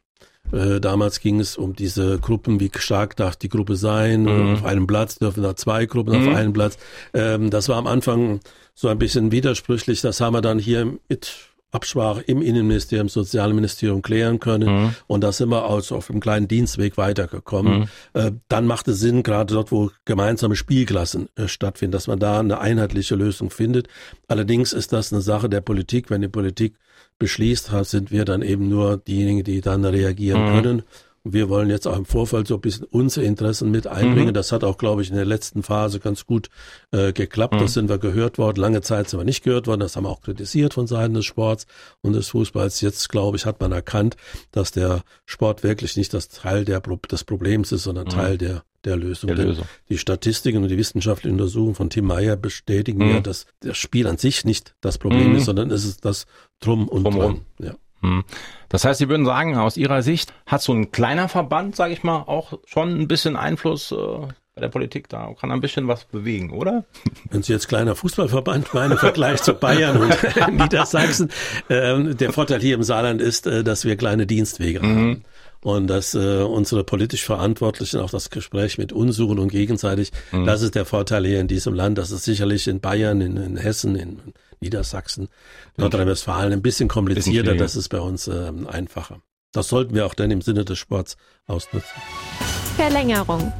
äh, 0.52 0.80
damals 0.80 1.20
ging 1.20 1.40
es 1.40 1.58
um 1.58 1.76
diese 1.76 2.20
Gruppen, 2.20 2.60
wie 2.60 2.72
stark 2.76 3.16
darf 3.16 3.36
die 3.36 3.50
Gruppe 3.50 3.76
sein, 3.76 4.24
mhm. 4.24 4.54
auf 4.54 4.66
einem 4.66 4.88
Platz 4.88 5.16
dürfen 5.16 5.44
da 5.44 5.56
zwei 5.56 5.86
Gruppen 5.86 6.22
mhm. 6.22 6.30
auf 6.30 6.36
einem 6.36 6.54
Platz. 6.54 6.78
Ähm, 7.14 7.50
das 7.50 7.70
war 7.70 7.78
am 7.78 7.88
Anfang 7.88 8.40
so 8.76 8.88
ein 8.88 9.00
bisschen 9.00 9.32
widersprüchlich, 9.32 10.02
das 10.02 10.22
haben 10.22 10.34
wir 10.34 10.42
dann 10.42 10.60
hier 10.60 10.98
mit 11.08 11.53
Absprache 11.74 12.22
im 12.22 12.42
Innenministerium, 12.42 13.10
Sozialministerium 13.10 14.02
klären 14.02 14.40
können. 14.40 14.84
Mhm. 14.84 14.96
Und 15.08 15.24
da 15.24 15.32
sind 15.32 15.50
wir 15.50 15.66
also 15.66 15.96
auf 15.96 16.10
einem 16.10 16.20
kleinen 16.20 16.48
Dienstweg 16.48 16.98
weitergekommen. 16.98 17.80
Mhm. 17.80 17.88
Äh, 18.14 18.32
dann 18.48 18.68
macht 18.68 18.88
es 18.88 19.00
Sinn, 19.00 19.24
gerade 19.24 19.54
dort, 19.54 19.72
wo 19.72 19.90
gemeinsame 20.06 20.56
Spielklassen 20.56 21.30
äh, 21.36 21.48
stattfinden, 21.48 21.94
dass 21.94 22.08
man 22.08 22.20
da 22.20 22.40
eine 22.40 22.60
einheitliche 22.60 23.16
Lösung 23.16 23.50
findet. 23.50 23.88
Allerdings 24.28 24.72
ist 24.72 24.94
das 24.94 25.12
eine 25.12 25.22
Sache 25.22 25.50
der 25.50 25.62
Politik. 25.62 26.10
Wenn 26.10 26.22
die 26.22 26.28
Politik 26.28 26.76
beschließt, 27.18 27.72
sind 27.84 28.12
wir 28.12 28.26
dann 28.26 28.44
eben 28.44 28.70
nur 28.70 28.98
diejenigen, 28.98 29.44
die 29.44 29.62
dann 29.62 29.84
reagieren 29.84 30.46
mhm. 30.46 30.56
können. 30.56 30.84
Wir 31.26 31.48
wollen 31.48 31.70
jetzt 31.70 31.88
auch 31.88 31.98
im 31.98 32.06
Vorfeld 32.06 32.48
so 32.48 32.56
ein 32.56 32.62
bisschen 32.62 32.86
unsere 32.86 33.26
Interessen 33.26 33.72
mit 33.72 33.88
einbringen. 33.88 34.30
Mhm. 34.30 34.34
Das 34.34 34.52
hat 34.52 34.64
auch, 34.64 34.78
glaube 34.78 35.02
ich, 35.02 35.10
in 35.10 35.16
der 35.16 35.26
letzten 35.26 35.64
Phase 35.64 36.00
ganz 36.00 36.26
gut 36.26 36.50
äh, 36.92 37.14
geklappt. 37.14 37.56
Mhm. 37.56 37.60
Das 37.60 37.74
sind 37.74 37.90
wir 37.90 37.98
gehört 37.98 38.38
worden. 38.38 38.60
Lange 38.60 38.82
Zeit 38.82 39.10
sind 39.10 39.20
wir 39.20 39.24
nicht 39.24 39.44
gehört 39.44 39.68
worden. 39.68 39.80
Das 39.80 39.96
haben 39.96 40.04
wir 40.04 40.10
auch 40.10 40.22
kritisiert 40.22 40.74
von 40.74 40.86
Seiten 40.86 41.14
des 41.14 41.26
Sports 41.26 41.66
und 42.02 42.14
des 42.14 42.28
Fußballs. 42.30 42.82
Jetzt, 42.82 43.08
glaube 43.10 43.38
ich, 43.38 43.46
hat 43.46 43.62
man 43.62 43.72
erkannt, 43.72 44.18
dass 44.52 44.72
der 44.72 45.04
Sport 45.26 45.64
wirklich 45.64 45.96
nicht 45.96 46.14
das 46.14 46.28
Teil 46.28 46.66
der, 46.66 46.82
des 46.82 47.24
Problems 47.24 47.72
ist, 47.72 47.84
sondern 47.84 48.06
mhm. 48.06 48.10
Teil 48.10 48.38
der 48.38 48.64
der 48.86 48.98
Lösung. 48.98 49.28
Der 49.28 49.38
Lösung. 49.38 49.66
Die 49.90 49.98
Statistiken 49.98 50.62
und 50.62 50.70
die 50.70 50.78
wissenschaftlichen 50.78 51.40
Untersuchungen 51.40 51.76
von 51.76 51.90
Tim 51.90 52.06
Meyer 52.06 52.36
bestätigen 52.36 53.02
ja, 53.02 53.20
mhm. 53.20 53.24
dass 53.24 53.46
das 53.62 53.78
Spiel 53.78 54.08
an 54.08 54.18
sich 54.18 54.46
nicht 54.46 54.76
das 54.82 54.98
Problem 54.98 55.30
mhm. 55.30 55.36
ist, 55.38 55.46
sondern 55.46 55.72
es 55.72 55.86
ist 55.86 56.04
das 56.04 56.26
Drum 56.60 56.88
und 56.88 57.06
Drum. 57.06 57.42
Ja. 57.60 57.76
Hm. 58.04 58.24
Das 58.70 58.86
heißt, 58.86 59.00
Sie 59.00 59.10
würden 59.10 59.26
sagen, 59.26 59.58
aus 59.58 59.78
Ihrer 59.78 60.02
Sicht 60.02 60.34
hat 60.46 60.62
so 60.62 60.74
ein 60.74 60.92
kleiner 60.92 61.30
Verband, 61.30 61.76
sage 61.76 61.94
ich 61.94 62.04
mal, 62.04 62.24
auch 62.24 62.54
schon 62.66 63.00
ein 63.00 63.08
bisschen 63.08 63.36
Einfluss 63.36 63.92
äh, 63.92 63.96
bei 64.56 64.62
der 64.62 64.70
Politik 64.70 65.10
da, 65.10 65.34
kann 65.40 65.52
ein 65.52 65.62
bisschen 65.62 65.88
was 65.88 66.06
bewegen, 66.06 66.52
oder? 66.52 66.86
Wenn 67.32 67.42
Sie 67.42 67.54
jetzt 67.54 67.68
kleiner 67.68 67.96
Fußballverband 67.96 68.74
meinen, 68.74 68.92
im 68.92 68.98
Vergleich 69.00 69.42
zu 69.42 69.54
Bayern 69.54 69.98
und 69.98 70.16
Niedersachsen, 70.52 71.30
äh, 71.70 72.14
der 72.14 72.34
Vorteil 72.34 72.62
hier 72.62 72.76
im 72.76 72.84
Saarland 72.84 73.20
ist, 73.20 73.48
äh, 73.48 73.64
dass 73.64 73.84
wir 73.84 73.96
kleine 73.96 74.28
Dienstwege 74.28 74.80
mhm. 74.80 74.96
haben 74.96 75.24
und 75.62 75.88
dass 75.88 76.14
äh, 76.14 76.44
unsere 76.44 76.84
politisch 76.84 77.24
Verantwortlichen 77.24 78.00
auch 78.00 78.12
das 78.12 78.30
Gespräch 78.30 78.78
mit 78.78 78.92
uns 78.92 79.16
suchen 79.16 79.40
und 79.40 79.50
gegenseitig. 79.50 80.12
Mhm. 80.32 80.46
Das 80.46 80.62
ist 80.62 80.76
der 80.76 80.86
Vorteil 80.86 81.26
hier 81.26 81.40
in 81.40 81.48
diesem 81.48 81.74
Land. 81.74 81.98
Das 81.98 82.12
ist 82.12 82.26
sicherlich 82.26 82.68
in 82.68 82.80
Bayern, 82.80 83.22
in, 83.22 83.38
in 83.38 83.58
Hessen, 83.58 83.96
in 83.96 84.20
Niedersachsen, 84.64 85.30
Nordrhein-Westfalen 85.78 86.54
ein 86.54 86.62
bisschen 86.62 86.90
komplizierter. 86.90 87.52
Bisschen 87.52 87.60
das 87.60 87.76
ist 87.76 87.90
bei 87.90 88.00
uns 88.00 88.28
äh, 88.28 88.52
einfacher. 88.68 89.22
Das 89.52 89.68
sollten 89.68 89.94
wir 89.94 90.06
auch 90.06 90.16
dann 90.16 90.32
im 90.32 90.42
Sinne 90.42 90.66
des 90.66 90.80
Sports 90.80 91.16
ausnutzen. 91.46 92.02
Verlängerung. 92.76 93.54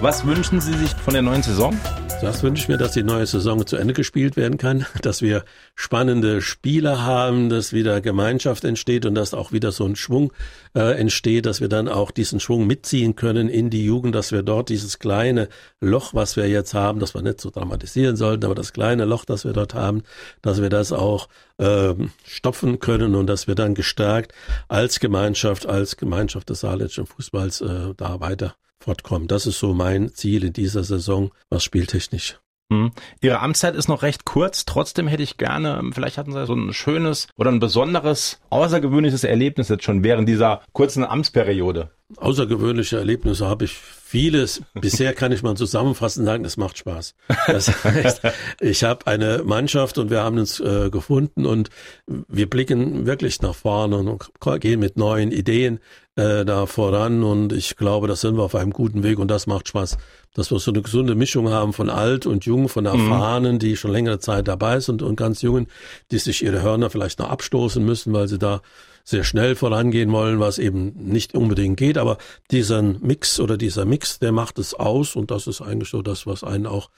Was 0.00 0.24
wünschen 0.24 0.60
Sie 0.60 0.72
sich 0.74 0.90
von 0.90 1.14
der 1.14 1.22
neuen 1.22 1.42
Saison? 1.42 1.76
Das 2.22 2.42
wünsche 2.42 2.64
ich 2.64 2.68
mir, 2.68 2.76
dass 2.76 2.92
die 2.92 3.02
neue 3.02 3.24
Saison 3.24 3.66
zu 3.66 3.76
Ende 3.76 3.94
gespielt 3.94 4.36
werden 4.36 4.58
kann, 4.58 4.84
dass 5.02 5.22
wir 5.22 5.42
spannende 5.74 6.42
Spiele 6.42 7.02
haben, 7.02 7.48
dass 7.48 7.72
wieder 7.72 8.02
Gemeinschaft 8.02 8.64
entsteht 8.64 9.06
und 9.06 9.14
dass 9.14 9.32
auch 9.32 9.52
wieder 9.52 9.72
so 9.72 9.86
ein 9.86 9.96
Schwung 9.96 10.30
äh, 10.74 10.98
entsteht, 11.00 11.46
dass 11.46 11.62
wir 11.62 11.68
dann 11.68 11.88
auch 11.88 12.10
diesen 12.10 12.38
Schwung 12.38 12.66
mitziehen 12.66 13.16
können 13.16 13.48
in 13.48 13.70
die 13.70 13.86
Jugend, 13.86 14.14
dass 14.14 14.32
wir 14.32 14.42
dort 14.42 14.68
dieses 14.68 14.98
kleine 14.98 15.48
Loch, 15.80 16.12
was 16.12 16.36
wir 16.36 16.46
jetzt 16.46 16.74
haben, 16.74 17.00
dass 17.00 17.14
wir 17.14 17.22
nicht 17.22 17.40
so 17.40 17.48
dramatisieren 17.48 18.16
sollten, 18.16 18.44
aber 18.44 18.54
das 18.54 18.74
kleine 18.74 19.06
Loch, 19.06 19.24
das 19.24 19.46
wir 19.46 19.54
dort 19.54 19.72
haben, 19.72 20.02
dass 20.42 20.60
wir 20.60 20.68
das 20.68 20.92
auch 20.92 21.26
äh, 21.56 21.94
stopfen 22.26 22.80
können 22.80 23.14
und 23.14 23.28
dass 23.28 23.46
wir 23.46 23.54
dann 23.54 23.74
gestärkt 23.74 24.32
als 24.68 25.00
Gemeinschaft, 25.00 25.66
als 25.66 25.96
Gemeinschaft 25.96 26.50
des 26.50 26.60
saarländischen 26.60 27.06
Fußballs 27.06 27.62
äh, 27.62 27.94
da 27.96 28.20
weiter 28.20 28.54
fortkommen. 28.80 29.28
Das 29.28 29.46
ist 29.46 29.58
so 29.58 29.74
mein 29.74 30.14
Ziel 30.14 30.44
in 30.44 30.52
dieser 30.52 30.84
Saison, 30.84 31.30
was 31.48 31.62
spieltechnisch 31.62 32.38
hm. 32.70 32.92
Ihre 33.20 33.40
Amtszeit 33.40 33.74
ist 33.74 33.88
noch 33.88 34.02
recht 34.02 34.24
kurz. 34.24 34.64
Trotzdem 34.64 35.08
hätte 35.08 35.24
ich 35.24 35.36
gerne, 35.36 35.82
vielleicht 35.92 36.18
hatten 36.18 36.32
Sie 36.32 36.46
so 36.46 36.54
ein 36.54 36.72
schönes 36.72 37.26
oder 37.36 37.50
ein 37.50 37.58
besonderes, 37.58 38.40
außergewöhnliches 38.50 39.24
Erlebnis 39.24 39.68
jetzt 39.68 39.84
schon 39.84 40.04
während 40.04 40.28
dieser 40.28 40.62
kurzen 40.72 41.04
Amtsperiode. 41.04 41.90
Außergewöhnliche 42.16 42.96
Erlebnisse 42.96 43.46
habe 43.46 43.64
ich 43.64 43.72
vieles. 43.74 44.62
Bisher 44.74 45.14
kann 45.14 45.30
ich 45.30 45.42
mal 45.42 45.56
zusammenfassend 45.56 46.26
sagen, 46.26 46.44
es 46.44 46.56
macht 46.56 46.78
Spaß. 46.78 47.14
Das 47.46 47.84
heißt, 47.84 48.22
ich 48.60 48.82
habe 48.84 49.06
eine 49.06 49.42
Mannschaft 49.44 49.98
und 49.98 50.10
wir 50.10 50.22
haben 50.22 50.38
uns 50.38 50.58
äh, 50.60 50.90
gefunden 50.90 51.46
und 51.46 51.70
wir 52.06 52.50
blicken 52.50 53.06
wirklich 53.06 53.42
nach 53.42 53.54
vorne 53.54 53.96
und 53.98 54.30
gehen 54.60 54.80
mit 54.80 54.96
neuen 54.96 55.30
Ideen 55.30 55.80
äh, 56.20 56.44
da 56.44 56.66
voran 56.66 57.22
und 57.22 57.52
ich 57.52 57.76
glaube, 57.76 58.06
da 58.06 58.14
sind 58.14 58.36
wir 58.36 58.42
auf 58.42 58.54
einem 58.54 58.72
guten 58.72 59.02
Weg 59.02 59.18
und 59.18 59.28
das 59.28 59.46
macht 59.46 59.68
Spaß, 59.68 59.96
dass 60.34 60.50
wir 60.50 60.58
so 60.58 60.70
eine 60.70 60.82
gesunde 60.82 61.14
Mischung 61.14 61.48
haben 61.48 61.72
von 61.72 61.88
alt 61.88 62.26
und 62.26 62.44
jung, 62.44 62.68
von 62.68 62.84
mhm. 62.84 62.90
Erfahrenen, 62.90 63.54
mhm. 63.54 63.58
die 63.58 63.76
schon 63.76 63.90
längere 63.90 64.18
Zeit 64.18 64.46
dabei 64.46 64.80
sind 64.80 65.02
und 65.02 65.16
ganz 65.16 65.40
Jungen, 65.40 65.66
die 66.10 66.18
sich 66.18 66.44
ihre 66.44 66.62
Hörner 66.62 66.90
vielleicht 66.90 67.18
noch 67.18 67.30
abstoßen 67.30 67.84
müssen, 67.84 68.12
weil 68.12 68.28
sie 68.28 68.38
da 68.38 68.60
sehr 69.02 69.24
schnell 69.24 69.56
vorangehen 69.56 70.12
wollen, 70.12 70.40
was 70.40 70.58
eben 70.58 70.92
nicht 70.94 71.34
unbedingt 71.34 71.78
geht. 71.78 71.96
Aber 71.96 72.18
diesen 72.50 72.98
Mix 73.00 73.40
oder 73.40 73.56
dieser 73.56 73.86
Mix, 73.86 74.18
der 74.18 74.32
macht 74.32 74.58
es 74.58 74.74
aus 74.74 75.16
und 75.16 75.30
das 75.30 75.46
ist 75.46 75.62
eigentlich 75.62 75.88
so 75.88 76.02
das, 76.02 76.26
was 76.26 76.44
einen 76.44 76.66
auch 76.66 76.90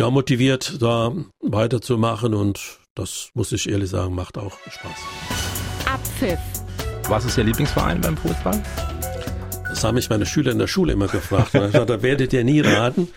ja, 0.00 0.08
motiviert, 0.08 0.80
da 0.80 1.12
weiterzumachen 1.40 2.32
und 2.34 2.78
das 2.94 3.28
muss 3.34 3.52
ich 3.52 3.68
ehrlich 3.68 3.90
sagen, 3.90 4.14
macht 4.14 4.38
auch 4.38 4.56
Spaß. 4.70 4.98
Abpfiff. 5.86 6.38
Was 7.08 7.24
ist 7.24 7.36
Ihr 7.36 7.44
Lieblingsverein 7.44 8.00
beim 8.00 8.16
Fußball? 8.16 8.60
Das 9.68 9.84
haben 9.84 9.96
mich 9.96 10.08
meine 10.08 10.24
Schüler 10.24 10.52
in 10.52 10.58
der 10.58 10.66
Schule 10.66 10.92
immer 10.92 11.06
gefragt. 11.08 11.54
da 11.54 12.02
werdet 12.02 12.32
ihr 12.32 12.44
nie 12.44 12.60
raten. 12.60 13.08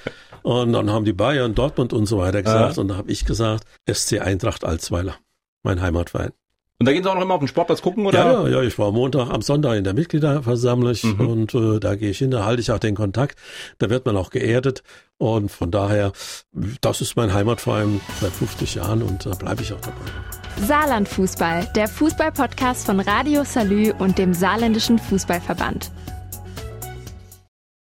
Und 0.44 0.74
dann 0.74 0.90
haben 0.92 1.06
die 1.06 1.14
Bayern, 1.14 1.56
Dortmund 1.56 1.94
und 1.94 2.06
so 2.06 2.18
weiter 2.18 2.42
gesagt. 2.44 2.76
Ja. 2.76 2.82
Und 2.82 2.90
da 2.90 2.98
habe 2.98 3.12
ich 3.12 3.26
gesagt, 3.26 3.64
SC 3.90 4.20
Eintracht 4.20 4.66
Alzweiler, 4.66 5.16
mein 5.64 5.82
Heimatverein. 5.82 6.32
Und 6.80 6.86
da 6.86 6.94
gehen 6.94 7.02
Sie 7.02 7.10
auch 7.10 7.16
noch 7.16 7.24
immer 7.24 7.34
auf 7.34 7.40
den 7.40 7.48
Sportplatz 7.48 7.82
gucken, 7.82 8.06
oder? 8.06 8.20
Ja, 8.20 8.48
ja, 8.48 8.62
ich 8.62 8.78
war 8.78 8.92
Montag, 8.92 9.32
am 9.32 9.42
Sonntag 9.42 9.78
in 9.78 9.84
der 9.84 9.96
Mitgliederversammlung 9.96 10.96
mhm. 11.02 11.28
und 11.28 11.56
äh, 11.56 11.80
da 11.80 11.96
gehe 11.96 12.12
ich 12.12 12.20
hin, 12.20 12.30
da 12.30 12.46
halte 12.46 12.62
ich 12.62 12.72
auch 12.72 12.78
den 12.78 12.94
Kontakt. 12.94 13.40
Da 13.80 13.90
wird 13.90 14.06
man 14.06 14.16
auch 14.16 14.30
geerdet 14.30 14.84
und 15.18 15.50
von 15.50 15.72
daher, 15.72 16.12
das 16.82 17.02
ist 17.02 17.16
mein 17.16 17.34
Heimatverein 17.34 18.00
seit 18.22 18.32
50 18.32 18.76
Jahren 18.76 19.02
und 19.02 19.26
da 19.26 19.32
bleibe 19.32 19.64
ich 19.64 19.74
auch 19.74 19.82
dabei. 19.82 20.68
Saarlandfußball, 20.68 21.72
der 21.76 21.88
Fußballpodcast 21.88 22.86
von 22.86 23.00
Radio 23.00 23.44
Salü 23.44 23.92
und 23.98 24.20
dem 24.20 24.36
Saarländischen 24.36 25.00
Fußballverband. 25.00 25.92